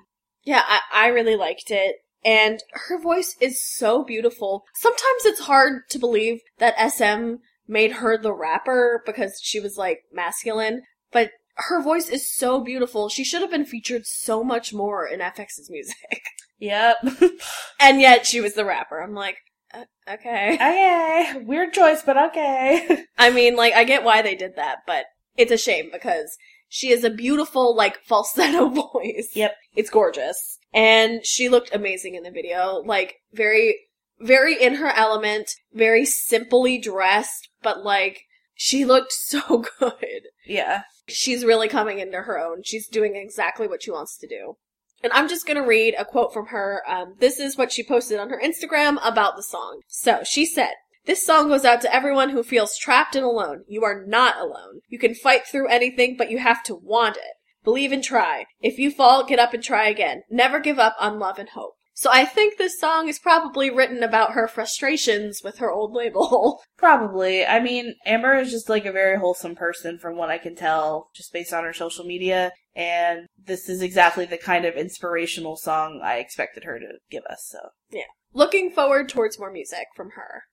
Yeah, 0.46 0.64
I, 0.66 0.80
I 0.94 1.08
really 1.08 1.36
liked 1.36 1.72
it. 1.72 1.98
And 2.26 2.62
her 2.72 3.00
voice 3.00 3.36
is 3.42 3.62
so 3.62 4.04
beautiful. 4.04 4.64
Sometimes 4.76 5.26
it's 5.26 5.42
hard 5.42 5.90
to 5.90 6.00
believe 6.00 6.42
that 6.58 6.80
SM 6.80 7.36
made 7.68 7.94
her 7.94 8.18
the 8.18 8.34
rapper 8.34 9.02
because 9.06 9.40
she 9.42 9.60
was 9.60 9.78
like 9.78 10.04
masculine, 10.12 10.84
but 11.12 11.32
her 11.56 11.82
voice 11.82 12.10
is 12.10 12.30
so 12.34 12.62
beautiful. 12.62 13.10
She 13.10 13.24
should 13.24 13.42
have 13.42 13.52
been 13.52 13.66
featured 13.66 14.06
so 14.06 14.44
much 14.44 14.74
more 14.74 15.06
in 15.06 15.20
f(x)'s 15.20 15.70
music. 15.70 15.96
Yep. 16.60 16.96
and 17.82 18.00
yet 18.00 18.26
she 18.26 18.40
was 18.40 18.54
the 18.54 18.64
rapper. 18.64 19.02
I'm 19.02 19.14
like, 19.14 19.36
Uh, 19.74 19.86
okay. 20.14 20.54
okay. 20.56 21.44
Weird 21.46 21.74
choice, 21.74 22.02
but 22.04 22.18
okay. 22.18 23.06
I 23.18 23.30
mean, 23.32 23.56
like, 23.56 23.74
I 23.74 23.84
get 23.84 24.04
why 24.04 24.22
they 24.22 24.36
did 24.36 24.56
that, 24.56 24.80
but 24.86 25.06
it's 25.38 25.52
a 25.52 25.58
shame 25.58 25.90
because 25.92 26.38
she 26.70 26.92
has 26.92 27.04
a 27.04 27.10
beautiful, 27.10 27.76
like, 27.76 28.04
falsetto 28.04 28.70
voice. 28.94 29.32
Yep. 29.34 29.56
It's 29.76 29.90
gorgeous. 29.90 30.60
And 30.74 31.26
she 31.26 31.50
looked 31.50 31.74
amazing 31.74 32.16
in 32.16 32.24
the 32.24 32.32
video. 32.32 32.82
Like, 32.86 33.16
very, 33.34 33.78
very 34.20 34.62
in 34.62 34.76
her 34.76 34.90
element, 34.90 35.52
very 35.74 36.06
simply 36.06 36.78
dressed, 36.80 37.50
but 37.62 37.84
like, 37.84 38.24
she 38.56 38.86
looked 38.86 39.12
so 39.12 39.64
good. 39.80 40.24
yeah. 40.46 40.84
She's 41.10 41.44
really 41.44 41.68
coming 41.68 42.00
into 42.00 42.22
her 42.22 42.40
own. 42.40 42.64
She's 42.64 42.88
doing 42.88 43.16
exactly 43.16 43.68
what 43.68 43.84
she 43.84 43.92
wants 43.92 44.18
to 44.20 44.28
do. 44.28 44.56
And 45.04 45.12
I'm 45.14 45.28
just 45.28 45.46
gonna 45.46 45.66
read 45.66 45.96
a 45.98 46.06
quote 46.06 46.34
from 46.34 46.48
her. 46.48 46.82
Um, 46.88 47.16
this 47.20 47.40
is 47.40 47.58
what 47.58 47.72
she 47.72 47.84
posted 47.84 48.20
on 48.20 48.30
her 48.30 48.42
Instagram 48.44 48.98
about 49.04 49.36
the 49.36 49.44
song. 49.44 49.82
So, 49.88 50.22
she 50.24 50.46
said, 50.46 50.74
this 51.06 51.26
song 51.26 51.50
goes 51.50 51.66
out 51.66 51.82
to 51.82 51.94
everyone 51.94 52.30
who 52.30 52.44
feels 52.44 52.78
trapped 52.78 53.16
and 53.16 53.26
alone. 53.26 53.66
You 53.68 53.84
are 53.84 54.06
not 54.06 54.40
alone. 54.40 54.80
You 54.88 54.98
can 54.98 55.14
fight 55.14 55.46
through 55.46 55.68
anything, 55.68 56.16
but 56.18 56.32
you 56.32 56.38
have 56.38 56.64
to 56.64 56.76
want 56.76 57.18
it. 57.18 57.36
Believe 57.66 57.92
and 57.92 58.04
try. 58.04 58.46
If 58.62 58.80
you 58.80 58.90
fall, 58.90 59.26
get 59.26 59.40
up 59.40 59.54
and 59.54 59.62
try 59.62 59.90
again. 59.90 60.24
Never 60.30 60.60
give 60.60 60.80
up 60.80 60.96
on 61.00 61.20
love 61.20 61.40
and 61.40 61.50
hope. 61.50 61.76
So 61.96 62.10
I 62.12 62.26
think 62.26 62.58
this 62.58 62.80
song 62.80 63.08
is 63.08 63.20
probably 63.20 63.70
written 63.70 64.02
about 64.02 64.32
her 64.32 64.48
frustrations 64.48 65.42
with 65.44 65.60
her 65.60 65.72
old 65.72 65.94
label. 65.94 66.64
Probably. 66.78 67.46
I 67.46 67.60
mean, 67.60 67.96
Amber 68.06 68.36
is 68.36 68.52
just 68.52 68.68
like 68.68 68.86
a 68.86 68.92
very 68.92 69.20
wholesome 69.20 69.56
person 69.56 70.00
from 70.00 70.18
what 70.18 70.30
I 70.30 70.40
can 70.40 70.56
tell, 70.56 71.10
just 71.14 71.32
based 71.32 71.54
on 71.54 71.64
her 71.64 71.74
social 71.74 72.04
media. 72.04 72.52
And 72.76 73.28
this 73.38 73.70
is 73.70 73.82
exactly 73.82 74.26
the 74.26 74.38
kind 74.38 74.66
of 74.66 74.76
inspirational 74.76 75.56
song 75.56 76.02
I 76.04 76.18
expected 76.18 76.64
her 76.64 76.80
to 76.80 76.88
give 77.12 77.24
us, 77.30 77.48
so. 77.48 77.60
Yeah. 77.92 78.02
Looking 78.34 78.72
forward 78.72 79.10
towards 79.10 79.38
more 79.38 79.52
music 79.52 79.86
from 79.96 80.12
her. 80.16 80.44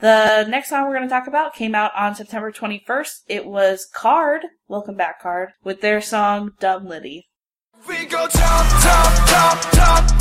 The 0.00 0.46
next 0.48 0.70
song 0.70 0.86
we're 0.86 0.96
going 0.96 1.08
to 1.08 1.14
talk 1.14 1.28
about 1.28 1.54
came 1.54 1.74
out 1.74 1.92
on 1.94 2.14
September 2.14 2.50
21st. 2.50 3.20
It 3.28 3.46
was 3.46 3.86
KARD, 3.94 4.42
Welcome 4.66 4.96
Back 4.96 5.22
KARD, 5.22 5.50
with 5.62 5.80
their 5.80 6.00
song 6.00 6.52
Dumb 6.58 6.86
Litty. 6.86 7.28
We 7.86 8.06
go 8.06 8.26
top, 8.26 8.82
top, 8.82 9.28
top, 9.28 9.72
top. 9.72 10.20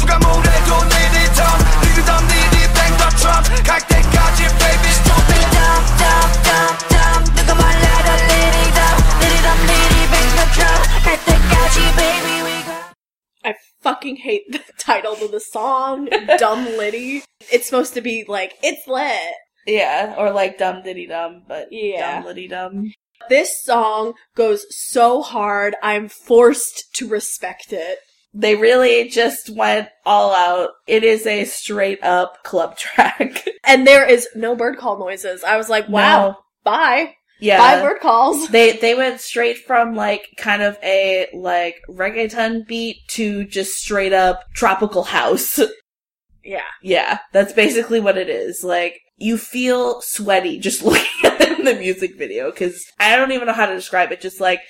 I 13.43 13.55
fucking 13.81 14.17
hate 14.17 14.51
the 14.51 14.61
title 14.77 15.13
of 15.13 15.31
the 15.31 15.39
song, 15.39 16.09
Dumb 16.37 16.65
Litty. 16.65 17.23
It's 17.51 17.65
supposed 17.65 17.93
to 17.95 18.01
be 18.01 18.25
like, 18.27 18.55
it's 18.61 18.87
lit. 18.87 19.33
Yeah, 19.65 20.15
or 20.17 20.31
like 20.31 20.57
Dumb 20.57 20.81
Diddy 20.83 21.07
Dumb, 21.07 21.43
but 21.47 21.67
Yeah. 21.71 22.15
Dumb 22.17 22.25
Litty 22.25 22.47
Dumb. 22.47 22.91
This 23.29 23.61
song 23.63 24.13
goes 24.35 24.65
so 24.69 25.21
hard, 25.21 25.75
I'm 25.83 26.07
forced 26.09 26.93
to 26.95 27.07
respect 27.07 27.71
it. 27.73 27.99
They 28.33 28.55
really 28.55 29.09
just 29.09 29.49
went 29.49 29.89
all 30.05 30.33
out. 30.33 30.69
It 30.87 31.03
is 31.03 31.25
a 31.25 31.45
straight 31.45 32.03
up 32.03 32.43
club 32.43 32.77
track. 32.77 33.45
And 33.65 33.85
there 33.85 34.07
is 34.09 34.27
no 34.33 34.55
bird 34.55 34.79
call 34.79 34.97
noises. 34.97 35.43
I 35.43 35.55
was 35.57 35.69
like, 35.69 35.87
wow, 35.89 36.29
No. 36.29 36.37
bye. 36.63 37.13
Yeah. 37.39 37.57
Bye 37.57 37.81
bird 37.81 38.01
calls. 38.01 38.49
They 38.49 38.73
they 38.77 38.95
went 38.95 39.21
straight 39.21 39.59
from 39.59 39.95
like 39.95 40.27
kind 40.37 40.61
of 40.61 40.77
a 40.83 41.27
like 41.33 41.75
reggaeton 41.89 42.67
beat 42.67 42.97
to 43.09 43.45
just 43.45 43.77
straight 43.77 44.13
up 44.13 44.43
tropical 44.53 45.03
house. 45.03 45.59
Yeah. 46.43 46.61
yeah, 46.81 47.19
that's 47.31 47.53
basically 47.53 47.99
what 47.99 48.17
it 48.17 48.27
is. 48.27 48.63
Like 48.63 49.01
you 49.17 49.37
feel 49.37 50.01
sweaty 50.01 50.57
just 50.57 50.81
looking 50.83 51.05
at 51.23 51.39
the 51.63 51.75
music 51.75 52.17
video 52.17 52.49
because 52.49 52.83
I 52.99 53.15
don't 53.15 53.31
even 53.31 53.47
know 53.47 53.53
how 53.53 53.67
to 53.67 53.75
describe 53.75 54.11
it. 54.11 54.21
Just 54.21 54.39
like 54.39 54.61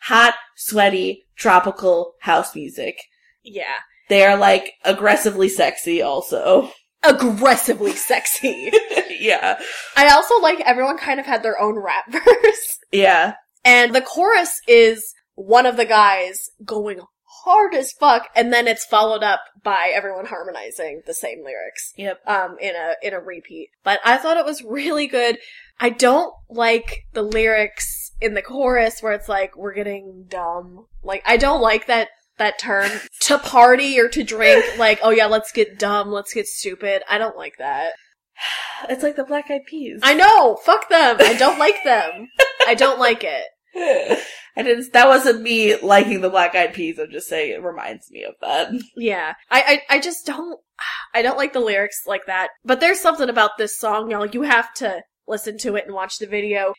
hot, 0.00 0.34
sweaty, 0.56 1.26
tropical 1.36 2.14
house 2.20 2.54
music. 2.54 3.00
Yeah. 3.42 3.76
They 4.08 4.24
are 4.24 4.36
like 4.36 4.72
aggressively 4.84 5.48
sexy 5.48 6.02
also. 6.02 6.72
Aggressively 7.02 7.92
sexy. 7.92 8.72
yeah. 9.20 9.58
I 9.96 10.08
also 10.08 10.38
like 10.40 10.60
everyone 10.60 10.98
kind 10.98 11.20
of 11.20 11.26
had 11.26 11.42
their 11.42 11.60
own 11.60 11.78
rap 11.78 12.04
verse. 12.10 12.78
Yeah. 12.92 13.34
And 13.64 13.94
the 13.94 14.00
chorus 14.00 14.60
is 14.66 15.14
one 15.34 15.66
of 15.66 15.76
the 15.76 15.84
guys 15.84 16.50
going 16.64 17.00
hard 17.44 17.74
as 17.74 17.92
fuck, 17.92 18.28
and 18.34 18.52
then 18.52 18.66
it's 18.66 18.84
followed 18.84 19.22
up 19.22 19.40
by 19.62 19.92
everyone 19.94 20.26
harmonizing 20.26 21.02
the 21.06 21.14
same 21.14 21.44
lyrics. 21.44 21.92
Yep. 21.96 22.20
Um, 22.26 22.56
in 22.60 22.74
a 22.74 22.94
in 23.02 23.14
a 23.14 23.20
repeat. 23.20 23.70
But 23.84 24.00
I 24.04 24.16
thought 24.16 24.36
it 24.36 24.44
was 24.44 24.62
really 24.62 25.06
good. 25.06 25.38
I 25.80 25.90
don't 25.90 26.34
like 26.50 27.06
the 27.12 27.22
lyrics 27.22 28.12
in 28.20 28.34
the 28.34 28.42
chorus 28.42 29.00
where 29.00 29.12
it's 29.12 29.28
like 29.28 29.56
we're 29.56 29.74
getting 29.74 30.26
dumb. 30.28 30.86
Like 31.02 31.22
I 31.26 31.36
don't 31.36 31.60
like 31.60 31.86
that 31.86 32.08
that 32.38 32.58
term 32.58 32.90
to 33.20 33.38
party 33.38 33.98
or 33.98 34.08
to 34.08 34.22
drink. 34.22 34.64
Like 34.78 35.00
oh 35.02 35.10
yeah, 35.10 35.26
let's 35.26 35.52
get 35.52 35.78
dumb, 35.78 36.10
let's 36.10 36.32
get 36.32 36.46
stupid. 36.46 37.02
I 37.08 37.18
don't 37.18 37.36
like 37.36 37.56
that. 37.58 37.92
It's 38.88 39.02
like 39.02 39.16
the 39.16 39.24
Black 39.24 39.50
Eyed 39.50 39.66
Peas. 39.66 39.98
I 40.04 40.14
know. 40.14 40.56
Fuck 40.64 40.88
them. 40.88 41.16
I 41.18 41.34
don't 41.34 41.58
like 41.58 41.82
them. 41.82 42.28
I 42.64 42.74
don't 42.74 43.00
like 43.00 43.24
it. 43.24 43.44
I 44.56 44.62
didn't. 44.62 44.92
That 44.92 45.08
wasn't 45.08 45.42
me 45.42 45.76
liking 45.80 46.20
the 46.20 46.30
Black 46.30 46.54
Eyed 46.54 46.74
Peas. 46.74 46.98
I'm 46.98 47.10
just 47.10 47.28
saying 47.28 47.52
it 47.52 47.62
reminds 47.62 48.10
me 48.10 48.24
of 48.24 48.34
that. 48.40 48.70
Yeah. 48.96 49.34
I, 49.50 49.82
I, 49.90 49.96
I 49.96 50.00
just 50.00 50.26
don't, 50.26 50.60
I 51.14 51.22
don't 51.22 51.36
like 51.36 51.52
the 51.52 51.60
lyrics 51.60 52.02
like 52.06 52.26
that. 52.26 52.50
But 52.64 52.80
there's 52.80 53.00
something 53.00 53.28
about 53.28 53.58
this 53.58 53.78
song, 53.78 54.10
y'all. 54.10 54.26
You 54.26 54.42
have 54.42 54.72
to 54.74 55.02
listen 55.26 55.58
to 55.58 55.76
it 55.76 55.86
and 55.86 55.94
watch 55.94 56.18
the 56.18 56.26
video. 56.26 56.74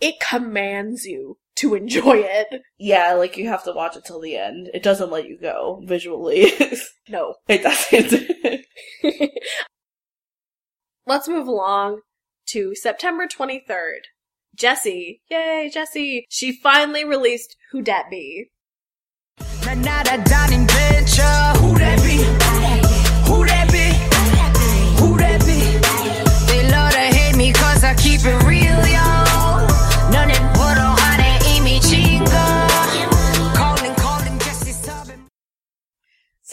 It 0.00 0.16
commands 0.20 1.04
you 1.04 1.38
to 1.56 1.74
enjoy 1.74 2.18
it. 2.18 2.62
Yeah, 2.78 3.14
like 3.14 3.36
you 3.36 3.48
have 3.48 3.64
to 3.64 3.72
watch 3.72 3.96
it 3.96 4.04
till 4.04 4.20
the 4.20 4.36
end. 4.36 4.70
It 4.74 4.82
doesn't 4.82 5.10
let 5.10 5.28
you 5.28 5.38
go 5.40 5.82
visually. 5.84 6.52
no. 7.08 7.34
It 7.48 7.62
doesn't. 7.62 8.66
Let's 11.06 11.28
move 11.28 11.46
along 11.46 12.00
to 12.48 12.74
September 12.74 13.26
23rd. 13.26 14.00
Jessi, 14.56 15.20
yay, 15.28 15.70
Jessi! 15.74 16.22
she 16.28 16.52
finally 16.52 17.04
released 17.04 17.56
Who 17.72 17.82
Dat 17.82 18.08
Be. 18.08 18.50
Dining 20.24 20.60
who 20.60 21.78
that 21.78 22.00
be? 22.04 22.22
Who 23.28 23.44
that 23.46 23.72
be? 23.72 25.02
Who 25.02 25.18
that 25.18 25.40
be? 25.40 26.52
They 26.52 26.70
love 26.70 26.92
to 26.92 26.98
hate 26.98 27.36
me 27.36 27.52
cause 27.52 27.82
I 27.82 27.94
keep 27.94 28.20
it 28.24 28.42
real. 28.44 28.63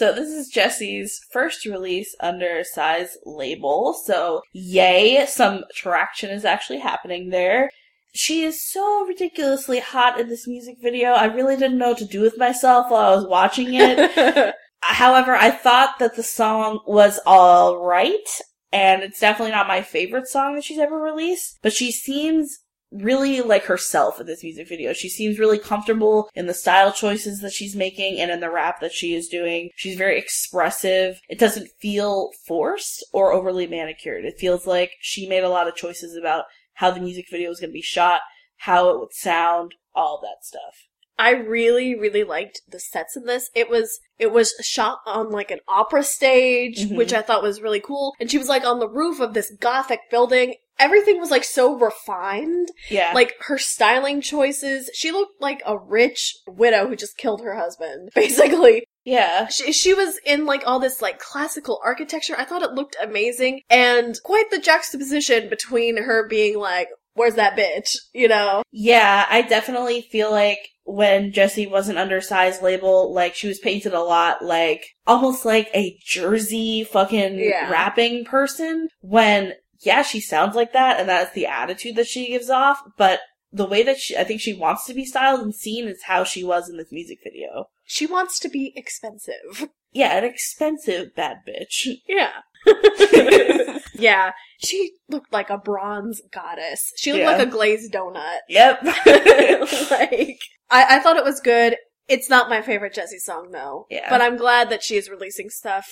So 0.02 0.12
this 0.12 0.30
is 0.30 0.50
Jessi's 0.50 1.20
first 1.30 1.64
release 1.64 2.16
under 2.18 2.64
Psy's 2.64 3.16
label. 3.24 3.94
So 3.94 4.42
yay, 4.52 5.24
some 5.26 5.62
traction 5.76 6.30
is 6.30 6.44
actually 6.44 6.80
happening 6.80 7.30
there. 7.30 7.70
She 8.12 8.42
is 8.42 8.68
so 8.68 9.06
ridiculously 9.06 9.78
hot 9.78 10.18
in 10.18 10.28
this 10.28 10.48
music 10.48 10.78
video. 10.82 11.10
I 11.10 11.26
really 11.26 11.54
didn't 11.54 11.78
know 11.78 11.90
what 11.90 11.98
to 11.98 12.04
do 12.04 12.20
with 12.20 12.36
myself 12.36 12.90
while 12.90 13.12
I 13.12 13.14
was 13.14 13.28
watching 13.28 13.74
it. 13.74 14.56
However, 14.80 15.36
I 15.36 15.52
thought 15.52 16.00
that 16.00 16.16
the 16.16 16.24
song 16.24 16.80
was 16.84 17.20
alright. 17.24 18.28
and 18.72 19.04
it's 19.04 19.20
definitely 19.20 19.52
not 19.52 19.68
my 19.68 19.82
favorite 19.82 20.26
song 20.26 20.56
that 20.56 20.64
she's 20.64 20.80
ever 20.80 20.98
released, 20.98 21.60
but 21.62 21.72
she 21.72 21.92
seems 21.92 22.58
really 22.92 23.40
like 23.40 23.64
herself 23.64 24.20
in 24.20 24.26
this 24.26 24.42
music 24.42 24.68
video. 24.68 24.92
She 24.92 25.08
seems 25.08 25.38
really 25.38 25.58
comfortable 25.58 26.28
in 26.34 26.46
the 26.46 26.54
style 26.54 26.92
choices 26.92 27.40
that 27.40 27.52
she's 27.52 27.74
making 27.74 28.20
and 28.20 28.30
in 28.30 28.40
the 28.40 28.50
rap 28.50 28.80
that 28.80 28.92
she 28.92 29.14
is 29.14 29.28
doing. 29.28 29.70
She's 29.76 29.96
very 29.96 30.18
expressive. 30.18 31.20
It 31.28 31.38
doesn't 31.38 31.70
feel 31.80 32.30
forced 32.46 33.04
or 33.12 33.32
overly 33.32 33.66
manicured. 33.66 34.24
It 34.24 34.38
feels 34.38 34.66
like 34.66 34.92
she 35.00 35.28
made 35.28 35.44
a 35.44 35.48
lot 35.48 35.68
of 35.68 35.74
choices 35.74 36.14
about 36.16 36.44
how 36.74 36.90
the 36.90 37.00
music 37.00 37.26
video 37.30 37.48
was 37.48 37.60
going 37.60 37.70
to 37.70 37.74
be 37.74 37.82
shot, 37.82 38.20
how 38.56 38.90
it 38.90 38.98
would 39.00 39.12
sound, 39.12 39.74
all 39.94 40.20
that 40.22 40.44
stuff. 40.44 40.88
I 41.18 41.30
really, 41.30 41.94
really 41.94 42.24
liked 42.24 42.62
the 42.66 42.80
sets 42.80 43.16
in 43.16 43.26
this. 43.26 43.50
It 43.54 43.68
was 43.70 44.00
it 44.18 44.32
was 44.32 44.54
shot 44.62 44.98
on 45.06 45.30
like 45.30 45.50
an 45.50 45.60
opera 45.68 46.02
stage, 46.02 46.86
Mhm. 46.86 46.96
which 46.96 47.12
I 47.12 47.22
thought 47.22 47.42
was 47.42 47.60
really 47.60 47.80
cool. 47.80 48.14
And 48.18 48.30
she 48.30 48.38
was 48.38 48.48
like 48.48 48.64
on 48.64 48.78
the 48.80 48.88
roof 48.88 49.20
of 49.20 49.34
this 49.34 49.50
gothic 49.60 50.00
building. 50.10 50.54
Everything 50.78 51.20
was 51.20 51.30
like 51.30 51.44
so 51.44 51.78
refined. 51.78 52.68
Yeah. 52.90 53.12
Like 53.14 53.34
her 53.46 53.58
styling 53.58 54.20
choices. 54.20 54.90
She 54.94 55.12
looked 55.12 55.40
like 55.40 55.62
a 55.66 55.78
rich 55.78 56.34
widow 56.46 56.88
who 56.88 56.96
just 56.96 57.16
killed 57.16 57.42
her 57.42 57.56
husband, 57.56 58.10
basically. 58.14 58.84
yeah. 59.04 59.48
She, 59.48 59.72
she 59.72 59.94
was 59.94 60.18
in 60.24 60.44
like 60.46 60.62
all 60.66 60.80
this 60.80 61.00
like 61.02 61.18
classical 61.18 61.80
architecture. 61.84 62.34
I 62.36 62.44
thought 62.44 62.62
it 62.62 62.72
looked 62.72 62.96
amazing 63.02 63.60
and 63.70 64.16
quite 64.24 64.50
the 64.50 64.58
juxtaposition 64.58 65.48
between 65.48 65.96
her 65.98 66.26
being 66.28 66.58
like, 66.58 66.88
where's 67.14 67.34
that 67.34 67.56
bitch? 67.56 67.94
You 68.14 68.28
know? 68.28 68.62
Yeah, 68.72 69.26
I 69.30 69.42
definitely 69.42 70.00
feel 70.02 70.30
like 70.30 70.58
when 70.84 71.30
Jessi 71.30 71.70
was 71.70 71.88
an 71.88 71.96
undersized 71.96 72.60
label, 72.60 73.12
like 73.14 73.34
she 73.36 73.46
was 73.46 73.60
painted 73.60 73.92
a 73.94 74.00
lot 74.02 74.42
like 74.44 74.84
almost 75.06 75.44
like 75.44 75.68
a 75.74 75.96
Jersey 76.04 76.82
fucking 76.82 77.38
Yeah. 77.38 77.70
rapping 77.70 78.24
person. 78.24 78.88
When 79.00 79.52
yeah, 79.82 80.02
she 80.02 80.20
sounds 80.20 80.56
like 80.56 80.72
that, 80.72 80.98
and 81.00 81.08
that's 81.08 81.34
the 81.34 81.46
attitude 81.46 81.96
that 81.96 82.06
she 82.06 82.28
gives 82.28 82.50
off. 82.50 82.80
But 82.96 83.20
the 83.52 83.66
way 83.66 83.82
that 83.82 83.98
she, 83.98 84.16
I 84.16 84.24
think 84.24 84.40
she 84.40 84.54
wants 84.54 84.86
to 84.86 84.94
be 84.94 85.04
styled 85.04 85.40
and 85.40 85.54
seen 85.54 85.86
is 85.86 86.04
how 86.04 86.24
she 86.24 86.42
was 86.42 86.68
in 86.70 86.76
this 86.78 86.90
music 86.90 87.18
video. 87.22 87.66
She 87.84 88.06
wants 88.06 88.38
to 88.40 88.48
be 88.48 88.72
expensive. 88.76 89.68
Yeah, 89.94 90.16
an 90.16 90.24
expensive 90.24 91.14
bad 91.14 91.40
bitch. 91.46 91.86
Yeah. 92.08 92.30
yeah. 93.94 94.32
She 94.58 94.92
looked 95.10 95.30
like 95.34 95.50
a 95.50 95.58
bronze 95.58 96.22
goddess. 96.32 96.92
She 96.96 97.12
looked 97.12 97.24
Yeah. 97.24 97.32
like 97.32 97.46
a 97.46 97.50
glazed 97.50 97.92
donut. 97.92 98.38
Yep. 98.48 98.82
like, 99.90 100.38
I, 100.70 100.96
I 100.96 100.98
thought 101.00 101.18
it 101.18 101.24
was 101.24 101.40
good. 101.40 101.76
It's 102.08 102.30
not 102.30 102.48
my 102.48 102.62
favorite 102.62 102.94
Jessi 102.94 103.18
song 103.18 103.50
though. 103.52 103.86
Yeah. 103.90 104.08
But 104.08 104.22
I'm 104.22 104.38
glad 104.38 104.70
that 104.70 104.82
she 104.82 104.96
is 104.96 105.10
releasing 105.10 105.50
stuff. 105.50 105.86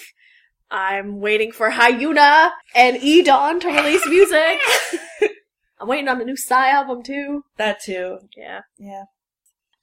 I'm 0.71 1.21
waiting 1.21 1.53
for 1.53 1.71
Hyuna 1.71 2.51
and 2.75 2.97
E 3.03 3.23
Dawn 3.23 3.59
to 3.61 3.69
release 3.69 4.07
music. 4.07 4.61
I'm 5.81 5.89
waiting 5.89 6.09
on 6.09 6.19
the 6.19 6.25
new 6.25 6.37
Psy 6.37 6.69
album 6.69 7.03
too. 7.03 7.43
that 7.57 7.81
too. 7.83 8.19
Yeah. 8.37 8.61
Yeah. 8.79 9.05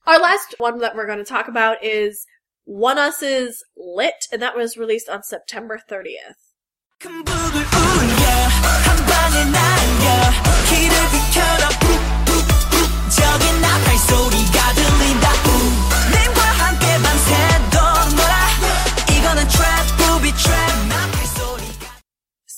Our 0.05 0.19
last 0.19 0.55
one 0.59 0.79
that 0.79 0.95
we're 0.95 1.07
going 1.07 1.17
to 1.17 1.25
talk 1.25 1.47
about 1.49 1.83
is 1.83 2.25
ONEUS's 2.67 3.63
Lit, 3.75 4.25
and 4.31 4.41
that 4.41 4.55
was 4.55 4.77
released 4.77 5.09
on 5.09 5.23
September 5.23 5.81
30th. 5.89 6.35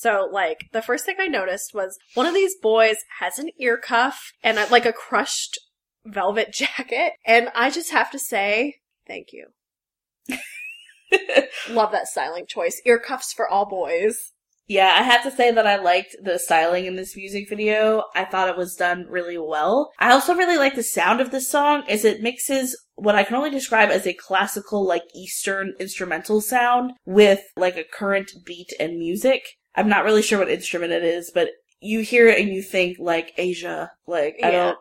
So, 0.01 0.29
like, 0.31 0.69
the 0.71 0.81
first 0.81 1.05
thing 1.05 1.17
I 1.19 1.27
noticed 1.27 1.73
was 1.73 1.99
one 2.13 2.25
of 2.25 2.33
these 2.33 2.55
boys 2.55 2.95
has 3.19 3.37
an 3.37 3.49
ear 3.59 3.77
cuff 3.77 4.31
and 4.41 4.57
uh, 4.57 4.65
like 4.71 4.85
a 4.85 4.93
crushed 4.93 5.59
velvet 6.05 6.53
jacket, 6.53 7.13
and 7.25 7.49
I 7.53 7.69
just 7.69 7.91
have 7.91 8.09
to 8.11 8.19
say, 8.19 8.75
thank 9.05 9.33
you. 9.33 9.47
Love 11.69 11.91
that 11.91 12.07
styling 12.07 12.45
choice. 12.47 12.81
Ear 12.85 12.97
cuffs 12.97 13.33
for 13.33 13.45
all 13.45 13.65
boys. 13.65 14.31
Yeah, 14.69 14.93
I 14.95 15.01
have 15.01 15.23
to 15.23 15.31
say 15.31 15.49
that 15.49 15.65
I 15.65 15.77
liked 15.77 16.15
the 16.21 16.37
styling 16.37 16.85
in 16.85 16.95
this 16.95 17.17
music 17.17 17.49
video. 17.49 18.03
I 18.13 18.23
thought 18.23 18.49
it 18.49 18.55
was 18.55 18.75
done 18.75 19.07
really 19.09 19.37
well. 19.39 19.91
I 19.97 20.11
also 20.11 20.35
really 20.35 20.57
like 20.57 20.75
the 20.75 20.83
sound 20.83 21.19
of 21.19 21.31
this 21.31 21.49
song 21.49 21.83
as 21.89 22.05
it 22.05 22.21
mixes 22.21 22.79
what 22.93 23.15
I 23.15 23.23
can 23.23 23.35
only 23.35 23.49
describe 23.49 23.89
as 23.89 24.05
a 24.05 24.13
classical, 24.13 24.85
like 24.85 25.01
Eastern 25.15 25.73
instrumental 25.79 26.39
sound 26.39 26.91
with 27.03 27.41
like 27.57 27.77
a 27.77 27.83
current 27.83 28.31
beat 28.45 28.71
and 28.79 28.99
music. 28.99 29.41
I'm 29.73 29.89
not 29.89 30.05
really 30.05 30.21
sure 30.21 30.37
what 30.37 30.51
instrument 30.51 30.93
it 30.93 31.03
is, 31.03 31.31
but 31.33 31.49
you 31.79 32.01
hear 32.01 32.27
it 32.27 32.39
and 32.39 32.49
you 32.49 32.61
think 32.61 32.97
like 32.99 33.33
Asia. 33.37 33.89
Like, 34.05 34.35
I 34.43 34.51
don't, 34.51 34.77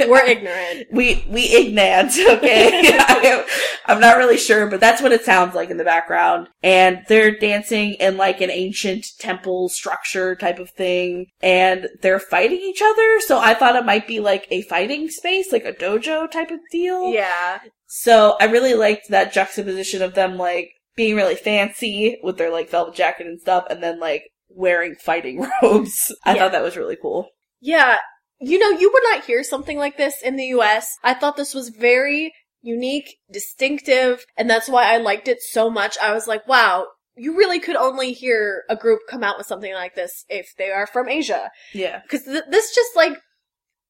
We're 0.08 0.24
ignorant. 0.24 0.86
we 0.92 1.24
we 1.28 1.42
ignorant, 1.44 2.12
okay? 2.18 2.70
I, 2.98 3.44
am 3.88 4.00
not 4.00 4.16
really 4.16 4.38
sure, 4.38 4.66
but 4.68 4.80
that's 4.80 5.02
what 5.02 5.12
it 5.12 5.24
sounds 5.24 5.54
like 5.54 5.70
in 5.70 5.76
the 5.76 5.84
background. 5.84 6.48
And 6.62 7.00
they're 7.08 7.36
dancing 7.36 7.94
in 7.94 8.16
like 8.16 8.40
an 8.40 8.50
ancient 8.50 9.06
temple 9.18 9.68
structure 9.68 10.34
type 10.36 10.58
of 10.58 10.70
thing, 10.70 11.26
and 11.40 11.88
they're 12.00 12.18
fighting 12.20 12.60
each 12.60 12.80
other. 12.82 13.20
So 13.20 13.38
I 13.38 13.54
thought 13.54 13.76
it 13.76 13.84
might 13.84 14.06
be 14.06 14.20
like 14.20 14.46
a 14.50 14.62
fighting 14.62 15.08
space, 15.10 15.52
like 15.52 15.64
a 15.64 15.72
dojo 15.72 16.30
type 16.30 16.50
of 16.50 16.60
deal. 16.70 17.12
Yeah. 17.12 17.58
So 17.86 18.36
I 18.40 18.46
really 18.46 18.74
liked 18.74 19.08
that 19.10 19.32
juxtaposition 19.32 20.00
of 20.02 20.14
them 20.14 20.36
like 20.38 20.70
being 20.96 21.16
really 21.16 21.34
fancy 21.36 22.18
with 22.22 22.38
their 22.38 22.50
like 22.50 22.70
velvet 22.70 22.94
jacket 22.94 23.26
and 23.26 23.40
stuff, 23.40 23.64
and 23.70 23.82
then 23.82 23.98
like 24.00 24.24
wearing 24.48 24.94
fighting 24.94 25.46
robes. 25.62 26.14
I 26.24 26.34
Yeah. 26.34 26.40
thought 26.40 26.52
that 26.52 26.62
was 26.62 26.76
really 26.76 26.96
cool. 27.00 27.28
Yeah. 27.60 27.98
You 28.42 28.58
know, 28.58 28.70
you 28.70 28.90
would 28.92 29.02
not 29.04 29.24
hear 29.24 29.44
something 29.44 29.78
like 29.78 29.96
this 29.96 30.16
in 30.22 30.36
the 30.36 30.46
US. 30.46 30.88
I 31.02 31.14
thought 31.14 31.36
this 31.36 31.54
was 31.54 31.68
very 31.68 32.32
unique, 32.60 33.16
distinctive, 33.30 34.24
and 34.36 34.48
that's 34.48 34.68
why 34.68 34.92
I 34.92 34.96
liked 34.98 35.28
it 35.28 35.40
so 35.40 35.70
much. 35.70 35.96
I 36.02 36.12
was 36.12 36.26
like, 36.26 36.46
wow, 36.46 36.86
you 37.16 37.36
really 37.36 37.60
could 37.60 37.76
only 37.76 38.12
hear 38.12 38.64
a 38.68 38.76
group 38.76 39.00
come 39.08 39.22
out 39.22 39.36
with 39.36 39.46
something 39.46 39.72
like 39.74 39.94
this 39.94 40.24
if 40.28 40.54
they 40.56 40.70
are 40.70 40.86
from 40.86 41.08
Asia. 41.08 41.50
Yeah. 41.72 42.00
Because 42.02 42.24
th- 42.24 42.44
this 42.50 42.74
just 42.74 42.96
like, 42.96 43.18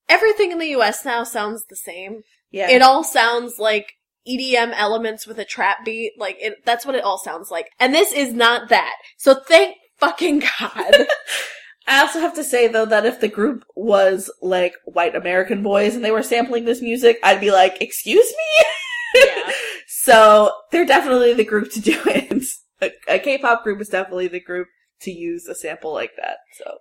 everything 0.09 0.53
in 0.53 0.59
the 0.59 0.75
US 0.77 1.05
now 1.05 1.25
sounds 1.25 1.65
the 1.69 1.77
same. 1.77 2.23
Yeah. 2.51 2.71
It 2.71 2.83
all 2.83 3.05
sounds 3.05 3.59
like 3.59 3.93
EDM 4.29 4.73
elements 4.75 5.27
with 5.27 5.39
a 5.39 5.45
trap 5.45 5.85
beat. 5.85 6.13
Like, 6.19 6.37
it, 6.41 6.65
that's 6.65 6.85
what 6.85 6.95
it 6.95 7.05
all 7.05 7.19
sounds 7.19 7.51
like. 7.51 7.69
And 7.79 7.95
this 7.95 8.13
is 8.13 8.33
not 8.33 8.69
that. 8.71 8.95
So 9.17 9.35
thank 9.47 9.77
fucking 9.99 10.43
God. 10.61 10.93
I 11.87 12.01
also 12.01 12.21
have 12.21 12.35
to 12.35 12.45
say 12.45 12.69
though 12.69 12.87
that 12.87 13.07
if 13.07 13.21
the 13.21 13.29
group 13.29 13.65
was 13.75 14.31
like 14.41 14.75
white 14.85 15.17
American 15.17 15.63
boys 15.63 15.95
and 15.95 16.05
they 16.05 16.11
were 16.11 16.23
sampling 16.23 16.65
this 16.65 16.81
music, 16.81 17.19
I'd 17.23 17.41
be 17.41 17.51
like, 17.51 17.81
"Excuse 17.81 18.27
me." 18.27 18.67
Yeah. 19.25 19.53
so 19.87 20.53
they're 20.71 20.87
definitely 20.87 21.35
the 21.35 21.45
group 21.45 21.71
to 21.73 21.81
do 21.81 22.01
it. 22.07 22.45
a, 22.81 22.93
a 23.09 23.19
K-pop 23.19 23.63
group 23.65 23.81
is 23.81 23.89
definitely 23.89 24.29
the 24.29 24.41
group 24.41 24.69
to 25.03 25.11
use 25.11 25.47
a 25.47 25.55
sample 25.55 25.93
like 25.93 26.13
that. 26.17 26.39
So 26.57 26.79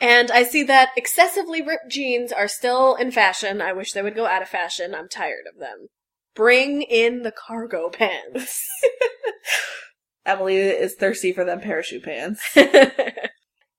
And 0.00 0.30
I 0.30 0.42
see 0.42 0.62
that 0.64 0.90
excessively 0.96 1.60
ripped 1.60 1.90
jeans 1.90 2.32
are 2.32 2.48
still 2.48 2.94
in 2.94 3.10
fashion. 3.10 3.60
I 3.60 3.72
wish 3.72 3.92
they 3.92 4.02
would 4.02 4.14
go 4.14 4.26
out 4.26 4.42
of 4.42 4.48
fashion. 4.48 4.94
I'm 4.94 5.08
tired 5.08 5.44
of 5.52 5.60
them. 5.60 5.88
Bring 6.34 6.82
in 6.82 7.22
the 7.22 7.32
cargo 7.32 7.90
pants. 7.90 8.66
Emily 10.26 10.56
is 10.56 10.94
thirsty 10.94 11.32
for 11.32 11.44
them 11.44 11.60
parachute 11.60 12.02
pants. 12.02 12.42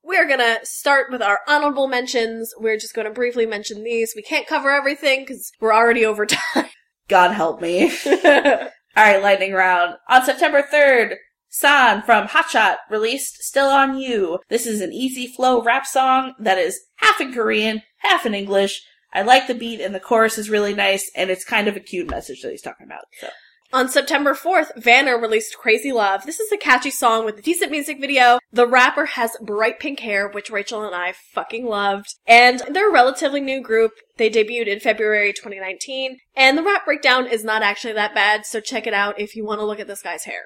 We're 0.05 0.27
gonna 0.27 0.59
start 0.63 1.11
with 1.11 1.23
our 1.23 1.39
honorable 1.47 1.87
mentions. 1.87 2.53
We're 2.59 2.77
just 2.77 2.93
gonna 2.93 3.09
briefly 3.09 3.47
mention 3.47 3.83
these. 3.83 4.13
We 4.15 4.21
can't 4.21 4.45
cover 4.45 4.69
everything 4.69 5.21
because 5.21 5.51
we're 5.59 5.73
already 5.73 6.05
over 6.05 6.27
time. 6.27 6.69
God 7.07 7.31
help 7.31 7.59
me. 7.59 7.91
All 8.05 9.03
right, 9.03 9.21
lightning 9.21 9.53
round. 9.53 9.95
On 10.07 10.23
September 10.23 10.61
3rd, 10.61 11.15
San 11.49 12.03
from 12.03 12.27
Hotshot 12.27 12.75
released 12.89 13.41
Still 13.41 13.67
On 13.67 13.97
You. 13.97 14.39
This 14.47 14.67
is 14.67 14.79
an 14.79 14.93
easy 14.93 15.25
flow 15.25 15.63
rap 15.63 15.87
song 15.87 16.33
that 16.39 16.59
is 16.59 16.79
half 16.97 17.19
in 17.19 17.33
Korean, 17.33 17.81
half 17.97 18.27
in 18.27 18.35
English. 18.35 18.83
I 19.11 19.23
like 19.23 19.47
the 19.47 19.55
beat 19.55 19.81
and 19.81 19.95
the 19.95 19.99
chorus 19.99 20.37
is 20.37 20.49
really 20.51 20.75
nice 20.75 21.09
and 21.15 21.31
it's 21.31 21.45
kind 21.45 21.67
of 21.67 21.75
a 21.75 21.79
cute 21.79 22.11
message 22.11 22.41
that 22.41 22.51
he's 22.51 22.61
talking 22.61 22.85
about. 22.85 23.05
So 23.19 23.29
On 23.75 23.89
September 23.89 24.33
4th, 24.33 24.81
Vanner 24.81 25.21
released 25.21 25.57
Crazy 25.57 25.91
Love. 25.91 26.25
This 26.25 26.39
is 26.39 26.49
a 26.49 26.55
catchy 26.55 26.89
song 26.89 27.25
with 27.25 27.39
a 27.39 27.41
decent 27.41 27.71
music 27.71 27.99
video. 27.99 28.39
The 28.53 28.65
rapper 28.65 29.03
has 29.05 29.35
bright 29.41 29.81
pink 29.81 29.99
hair, 29.99 30.29
which 30.29 30.49
Rachel 30.49 30.85
and 30.85 30.95
I 30.95 31.13
fucking 31.33 31.65
loved. 31.65 32.15
And 32.25 32.61
they're 32.71 32.89
a 32.89 32.93
relatively 32.93 33.41
new 33.41 33.61
group. 33.61 33.91
They 34.15 34.29
debuted 34.29 34.67
in 34.67 34.79
February 34.79 35.33
2019. 35.33 36.19
And 36.37 36.57
the 36.57 36.63
rap 36.63 36.85
breakdown 36.85 37.27
is 37.27 37.43
not 37.43 37.63
actually 37.63 37.91
that 37.95 38.15
bad, 38.15 38.45
so 38.45 38.61
check 38.61 38.87
it 38.87 38.93
out 38.93 39.19
if 39.19 39.35
you 39.35 39.45
want 39.45 39.59
to 39.59 39.65
look 39.65 39.81
at 39.81 39.87
this 39.87 40.01
guy's 40.01 40.23
hair. 40.23 40.43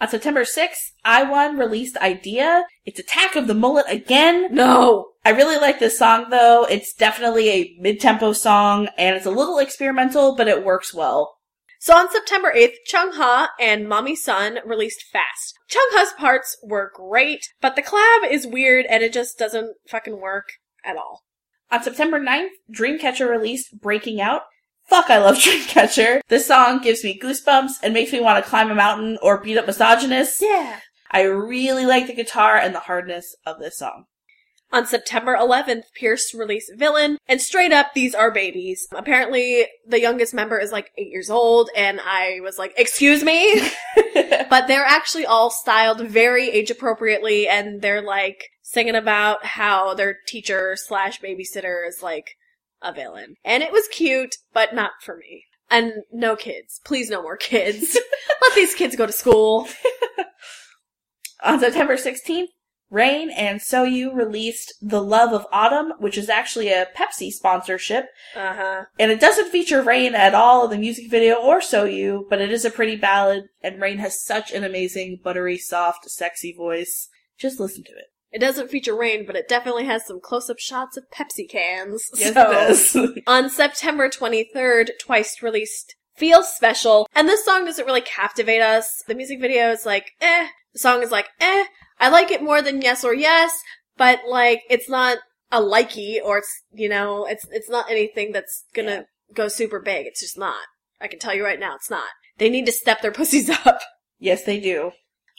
on 0.00 0.08
September 0.08 0.44
6th, 0.44 0.92
I1 1.04 1.58
released 1.58 1.96
Idea. 1.96 2.64
It's 2.86 3.00
Attack 3.00 3.34
of 3.34 3.48
the 3.48 3.54
Mullet 3.54 3.86
again. 3.88 4.54
No! 4.54 5.14
I 5.24 5.30
really 5.30 5.58
like 5.58 5.80
this 5.80 5.98
song 5.98 6.30
though. 6.30 6.64
It's 6.70 6.94
definitely 6.94 7.48
a 7.50 7.76
mid-tempo 7.80 8.34
song 8.34 8.86
and 8.96 9.16
it's 9.16 9.26
a 9.26 9.30
little 9.30 9.58
experimental, 9.58 10.36
but 10.36 10.46
it 10.46 10.64
works 10.64 10.94
well. 10.94 11.37
So 11.78 11.94
on 11.94 12.10
September 12.10 12.52
8th, 12.54 12.74
Chung 12.86 13.12
Ha 13.12 13.50
and 13.60 13.88
Mommy 13.88 14.16
Son 14.16 14.58
released 14.66 15.04
Fast. 15.12 15.54
Chung 15.68 15.86
Ha's 15.92 16.12
parts 16.12 16.56
were 16.62 16.90
great, 16.94 17.46
but 17.60 17.76
the 17.76 17.82
collab 17.82 18.30
is 18.30 18.46
weird 18.46 18.84
and 18.86 19.02
it 19.02 19.12
just 19.12 19.38
doesn't 19.38 19.76
fucking 19.88 20.20
work 20.20 20.48
at 20.84 20.96
all. 20.96 21.22
On 21.70 21.82
September 21.82 22.18
9th, 22.18 22.48
Dreamcatcher 22.74 23.28
released 23.28 23.80
Breaking 23.80 24.20
Out. 24.20 24.42
Fuck, 24.86 25.10
I 25.10 25.18
love 25.18 25.36
Dreamcatcher. 25.38 26.20
This 26.28 26.46
song 26.46 26.80
gives 26.80 27.04
me 27.04 27.18
goosebumps 27.18 27.74
and 27.82 27.94
makes 27.94 28.12
me 28.12 28.20
want 28.20 28.42
to 28.42 28.48
climb 28.48 28.70
a 28.70 28.74
mountain 28.74 29.18
or 29.22 29.38
beat 29.38 29.58
up 29.58 29.66
misogynists. 29.66 30.42
Yeah. 30.42 30.80
I 31.10 31.22
really 31.22 31.86
like 31.86 32.06
the 32.06 32.14
guitar 32.14 32.56
and 32.56 32.74
the 32.74 32.80
hardness 32.80 33.36
of 33.46 33.58
this 33.60 33.78
song. 33.78 34.06
On 34.70 34.86
September 34.86 35.34
11th, 35.34 35.84
Pierce 35.94 36.34
released 36.34 36.72
Villain, 36.76 37.16
and 37.26 37.40
straight 37.40 37.72
up, 37.72 37.94
these 37.94 38.14
are 38.14 38.30
babies. 38.30 38.86
Apparently, 38.92 39.66
the 39.86 40.00
youngest 40.00 40.34
member 40.34 40.58
is 40.58 40.72
like 40.72 40.90
eight 40.98 41.10
years 41.10 41.30
old, 41.30 41.70
and 41.74 42.00
I 42.04 42.40
was 42.42 42.58
like, 42.58 42.74
excuse 42.76 43.24
me? 43.24 43.66
but 44.50 44.66
they're 44.66 44.84
actually 44.84 45.24
all 45.24 45.50
styled 45.50 46.02
very 46.02 46.50
age 46.50 46.70
appropriately, 46.70 47.48
and 47.48 47.80
they're 47.80 48.02
like 48.02 48.44
singing 48.62 48.94
about 48.94 49.44
how 49.44 49.94
their 49.94 50.18
teacher 50.26 50.76
slash 50.76 51.20
babysitter 51.20 51.88
is 51.88 52.02
like 52.02 52.36
a 52.82 52.92
villain. 52.92 53.36
And 53.44 53.62
it 53.62 53.72
was 53.72 53.88
cute, 53.88 54.36
but 54.52 54.74
not 54.74 54.90
for 55.02 55.16
me. 55.16 55.44
And 55.70 55.92
no 56.12 56.36
kids. 56.36 56.80
Please 56.84 57.08
no 57.08 57.22
more 57.22 57.36
kids. 57.38 57.98
Let 58.42 58.54
these 58.54 58.74
kids 58.74 58.96
go 58.96 59.06
to 59.06 59.12
school. 59.12 59.66
On 61.44 61.60
September 61.60 61.96
16th, 61.96 62.48
Rain 62.90 63.30
and 63.30 63.60
Soyou 63.60 64.14
released 64.14 64.72
The 64.80 65.02
Love 65.02 65.32
of 65.32 65.46
Autumn, 65.52 65.92
which 65.98 66.16
is 66.16 66.28
actually 66.28 66.68
a 66.68 66.86
Pepsi 66.96 67.30
sponsorship. 67.30 68.06
Uh 68.34 68.54
huh. 68.54 68.84
And 68.98 69.10
it 69.10 69.20
doesn't 69.20 69.50
feature 69.50 69.82
Rain 69.82 70.14
at 70.14 70.34
all 70.34 70.64
in 70.64 70.70
the 70.70 70.78
music 70.78 71.10
video 71.10 71.36
or 71.36 71.60
Soyou, 71.60 72.22
but 72.30 72.40
it 72.40 72.50
is 72.50 72.64
a 72.64 72.70
pretty 72.70 72.96
ballad, 72.96 73.44
and 73.62 73.80
Rain 73.80 73.98
has 73.98 74.24
such 74.24 74.52
an 74.52 74.64
amazing, 74.64 75.20
buttery, 75.22 75.58
soft, 75.58 76.08
sexy 76.10 76.52
voice. 76.52 77.08
Just 77.38 77.60
listen 77.60 77.84
to 77.84 77.92
it. 77.92 78.06
It 78.30 78.40
doesn't 78.40 78.70
feature 78.70 78.94
rain, 78.96 79.24
but 79.26 79.36
it 79.36 79.48
definitely 79.48 79.86
has 79.86 80.06
some 80.06 80.20
close-up 80.20 80.58
shots 80.58 80.96
of 80.98 81.04
Pepsi 81.10 81.48
cans. 81.48 82.10
Yes, 82.14 82.34
So- 82.34 82.40
it 82.42 82.52
does. 82.52 82.96
On 83.26 83.48
September 83.48 84.08
23rd, 84.10 84.90
Twice 85.00 85.42
released 85.42 85.94
Feel 86.14 86.42
Special, 86.42 87.08
and 87.14 87.26
this 87.28 87.44
song 87.44 87.64
doesn't 87.64 87.86
really 87.86 88.00
captivate 88.02 88.60
us. 88.60 89.02
The 89.06 89.14
music 89.14 89.40
video 89.40 89.70
is 89.70 89.86
like, 89.86 90.12
eh. 90.20 90.48
The 90.74 90.78
song 90.78 91.02
is 91.02 91.10
like, 91.10 91.28
eh. 91.40 91.64
I 92.00 92.08
like 92.08 92.30
it 92.30 92.42
more 92.42 92.62
than 92.62 92.82
Yes 92.82 93.04
or 93.04 93.14
Yes, 93.14 93.52
but 93.96 94.20
like, 94.28 94.62
it's 94.70 94.88
not 94.88 95.18
a 95.50 95.60
likey, 95.60 96.18
or 96.22 96.38
it's, 96.38 96.62
you 96.72 96.88
know, 96.88 97.26
it's, 97.26 97.46
it's 97.50 97.70
not 97.70 97.90
anything 97.90 98.32
that's 98.32 98.64
gonna 98.74 99.06
go 99.34 99.48
super 99.48 99.80
big. 99.80 100.06
It's 100.06 100.20
just 100.20 100.38
not. 100.38 100.64
I 101.00 101.08
can 101.08 101.18
tell 101.18 101.34
you 101.34 101.44
right 101.44 101.60
now, 101.60 101.74
it's 101.74 101.90
not. 101.90 102.08
They 102.38 102.48
need 102.50 102.66
to 102.66 102.72
step 102.72 103.02
their 103.02 103.12
pussies 103.18 103.50
up. 103.50 103.80
yes, 104.18 104.44
they 104.44 104.60
do. 104.60 104.92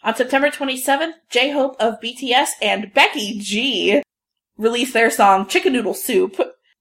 On 0.04 0.16
September 0.16 0.50
27th, 0.50 1.14
J-Hope 1.30 1.76
of 1.80 2.00
BTS 2.00 2.52
and 2.62 2.94
Becky 2.94 3.38
G 3.40 4.02
released 4.58 4.94
their 4.94 5.10
song 5.10 5.48
Chicken 5.48 5.74
Noodle 5.74 5.94
Soup. 5.94 6.40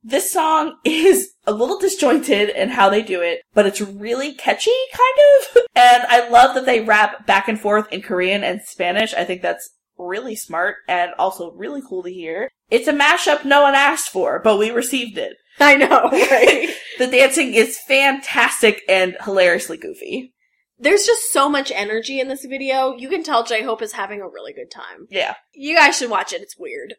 This 0.08 0.32
song 0.32 0.78
is 0.84 1.34
a 1.46 1.52
little 1.52 1.78
disjointed 1.78 2.48
in 2.48 2.70
how 2.70 2.88
they 2.88 3.02
do 3.02 3.20
it, 3.20 3.42
but 3.52 3.66
it's 3.66 3.82
really 3.82 4.32
catchy, 4.32 4.74
kind 4.94 5.18
of. 5.58 5.62
And 5.76 6.04
I 6.08 6.28
love 6.30 6.54
that 6.54 6.64
they 6.64 6.80
rap 6.80 7.26
back 7.26 7.46
and 7.46 7.60
forth 7.60 7.92
in 7.92 8.00
Korean 8.00 8.42
and 8.42 8.62
Spanish. 8.62 9.12
I 9.12 9.24
think 9.24 9.42
that's 9.42 9.68
really 9.98 10.34
smart 10.34 10.76
and 10.88 11.12
also 11.18 11.52
really 11.52 11.82
cool 11.86 12.02
to 12.04 12.10
hear. 12.10 12.48
It's 12.70 12.88
a 12.88 12.92
mashup 12.92 13.44
no 13.44 13.60
one 13.62 13.74
asked 13.74 14.08
for, 14.08 14.40
but 14.42 14.58
we 14.58 14.70
received 14.70 15.18
it. 15.18 15.36
I 15.60 15.76
know, 15.76 16.08
right? 16.10 16.70
The 16.98 17.06
dancing 17.06 17.52
is 17.52 17.78
fantastic 17.86 18.82
and 18.88 19.14
hilariously 19.22 19.76
goofy. 19.76 20.32
There's 20.78 21.04
just 21.04 21.30
so 21.32 21.50
much 21.50 21.70
energy 21.70 22.18
in 22.18 22.28
this 22.28 22.46
video. 22.46 22.96
You 22.96 23.10
can 23.10 23.22
tell 23.22 23.44
J-Hope 23.44 23.82
is 23.82 23.92
having 23.92 24.22
a 24.22 24.28
really 24.28 24.54
good 24.54 24.70
time. 24.70 25.06
Yeah. 25.10 25.34
You 25.52 25.76
guys 25.76 25.98
should 25.98 26.10
watch 26.10 26.32
it. 26.32 26.40
It's 26.40 26.58
weird. 26.58 26.94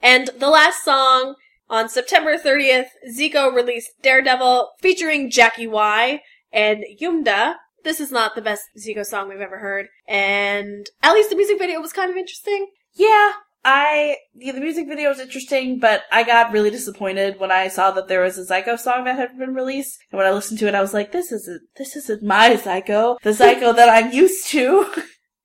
And 0.00 0.28
the 0.38 0.50
last 0.50 0.84
song 0.84 1.34
on 1.70 1.88
September 1.88 2.36
30th, 2.36 2.88
Zico 3.10 3.54
released 3.54 3.90
Daredevil 4.02 4.70
featuring 4.80 5.30
Jvcki 5.30 5.70
Wai 5.70 6.22
and 6.52 6.84
YUMDDA. 7.00 7.54
This 7.84 8.00
is 8.00 8.10
not 8.10 8.34
the 8.34 8.42
best 8.42 8.64
Zico 8.78 9.04
song 9.04 9.28
we've 9.28 9.40
ever 9.40 9.58
heard. 9.58 9.86
And 10.06 10.88
at 11.02 11.12
least 11.12 11.30
the 11.30 11.36
music 11.36 11.58
video 11.58 11.80
was 11.80 11.92
kind 11.92 12.10
of 12.10 12.16
interesting. 12.16 12.68
Yeah, 12.94 13.32
I 13.64 14.16
yeah, 14.34 14.52
the 14.52 14.60
music 14.60 14.88
video 14.88 15.10
was 15.10 15.18
interesting, 15.18 15.78
but 15.78 16.04
I 16.10 16.22
got 16.22 16.52
really 16.52 16.70
disappointed 16.70 17.38
when 17.38 17.50
I 17.50 17.68
saw 17.68 17.90
that 17.92 18.08
there 18.08 18.22
was 18.22 18.38
a 18.38 18.44
Zico 18.44 18.78
song 18.78 19.04
that 19.04 19.16
had 19.16 19.38
been 19.38 19.54
released. 19.54 19.98
And 20.10 20.18
when 20.18 20.26
I 20.26 20.32
listened 20.32 20.58
to 20.60 20.68
it, 20.68 20.74
I 20.74 20.80
was 20.80 20.94
like, 20.94 21.12
"This 21.12 21.32
isn't 21.32 21.62
this 21.76 21.96
isn't 21.96 22.22
my 22.22 22.56
Zico, 22.56 23.18
the 23.22 23.30
Zico 23.30 23.74
that 23.76 23.88
I'm 23.88 24.12
used 24.12 24.48
to." 24.48 24.86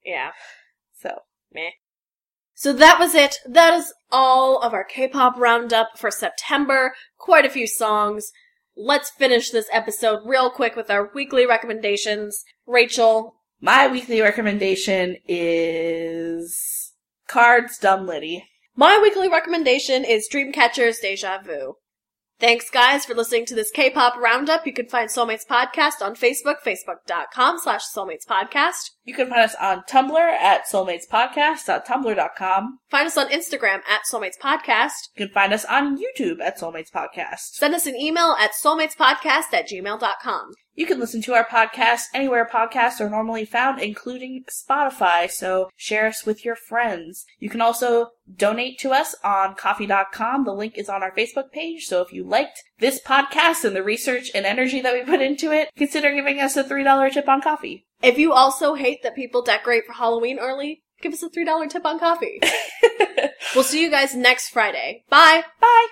Yeah. 0.06 0.32
So 1.02 1.10
Meh. 1.54 1.72
So 2.54 2.72
that 2.72 2.98
was 2.98 3.14
it. 3.14 3.36
That 3.46 3.74
is 3.74 3.94
all 4.14 4.60
of 4.60 4.74
our 4.74 4.86
K-pop 4.86 5.38
roundup 5.38 5.98
for 5.98 6.10
September. 6.12 6.94
Quite 7.18 7.46
a 7.46 7.50
few 7.50 7.68
songs. 7.68 8.32
Let's 8.78 9.10
finish 9.10 9.50
this 9.50 9.68
episode 9.74 10.20
real 10.26 10.50
quick 10.50 10.76
with 10.76 10.90
our 10.90 11.12
weekly 11.14 11.46
recommendations. 11.46 12.44
Rachel, 12.66 13.36
my 13.60 13.88
weekly 13.88 14.22
recommendation 14.22 15.18
is 15.28 16.94
KARD's 17.30 17.78
Dumb 17.78 18.08
Litty. 18.08 18.46
my 18.76 19.00
weekly 19.02 19.28
recommendation 19.30 20.04
is 20.06 20.28
Dreamcatcher's 20.32 21.00
Deja 21.00 21.40
Vu. 21.44 21.76
Thanks 22.40 22.70
guys 22.70 23.06
for 23.06 23.14
listening 23.14 23.46
to 23.46 23.56
this 23.56 23.72
K-pop 23.72 24.18
roundup. 24.18 24.66
You 24.66 24.74
can 24.74 24.88
find 24.90 25.10
Soulmates 25.10 25.48
Podcast 25.50 26.02
on 26.02 26.16
Facebook, 26.16 26.56
facebook.com 26.66 27.60
slash 27.60 27.84
Soulmates 27.96 28.26
Podcast. 28.30 28.90
You 29.06 29.14
can 29.14 29.30
find 29.30 29.42
us 29.42 29.56
on 29.60 29.84
Tumblr 29.90 30.18
at 30.18 30.66
soulmatespodcast.tumblr.com. 30.66 32.80
Find 32.90 33.08
us 33.08 33.18
on 33.18 33.28
Instagram 33.30 33.82
at 33.90 34.04
soulmatespodcast. 34.10 35.10
You 35.16 35.26
can 35.26 35.34
find 35.34 35.52
us 35.52 35.66
on 35.66 35.98
YouTube 35.98 36.40
at 36.42 36.58
soulmatespodcast. 36.58 37.52
Send 37.52 37.76
us 37.76 37.86
an 37.86 37.98
email 37.98 38.38
at 38.40 38.52
soulmatespodcast 38.54 39.54
at 39.54 39.68
gmail.com. 39.70 40.52
You 40.76 40.88
can 40.88 41.00
listen 41.00 41.22
to 41.24 41.34
our 41.34 41.46
podcast 41.46 42.06
anywhere 42.16 42.50
podcasts 42.52 43.00
are 43.00 43.10
normally 43.10 43.46
found, 43.46 43.80
including 43.80 44.44
Spotify, 44.50 45.30
so 45.30 45.70
share 45.76 46.08
us 46.08 46.26
with 46.26 46.44
your 46.44 46.56
friends. 46.56 47.26
You 47.38 47.48
can 47.48 47.62
also 47.62 48.08
donate 48.36 48.80
to 48.80 48.92
us 48.92 49.14
on 49.24 49.54
ko-fi.com. 49.54 50.46
The 50.46 50.54
link 50.54 50.80
is 50.80 50.90
on 50.90 51.04
our 51.04 51.14
Facebook 51.14 51.52
page, 51.52 51.86
so 51.86 52.02
if 52.02 52.12
you 52.12 52.24
liked 52.24 52.64
this 52.80 53.00
podcast 53.00 53.66
and 53.66 53.76
the 53.76 53.84
research 53.84 54.32
and 54.34 54.48
energy 54.48 54.82
that 54.82 54.96
we 54.96 55.04
put 55.04 55.22
into 55.22 55.52
it, 55.52 55.70
consider 55.78 56.12
giving 56.12 56.40
us 56.40 56.58
a 56.58 56.64
$3 56.64 57.12
tip 57.12 57.30
on 57.30 57.42
Ko-fi. 57.42 57.86
If 58.04 58.18
you 58.18 58.34
also 58.34 58.76
hate 58.76 59.02
that 59.04 59.16
people 59.16 59.42
decorate 59.42 59.86
for 59.86 59.94
Halloween 59.94 60.38
early, 60.38 60.84
give 61.02 61.14
us 61.14 61.24
a 61.24 61.30
$3 61.30 61.70
tip 61.70 61.86
on 61.86 62.00
Ko-fi. 62.00 62.40
we'll 63.56 63.64
see 63.64 63.82
you 63.82 63.90
guys 63.90 64.14
next 64.14 64.50
Friday. 64.50 65.06
Bye! 65.10 65.44
Bye! 65.62 65.88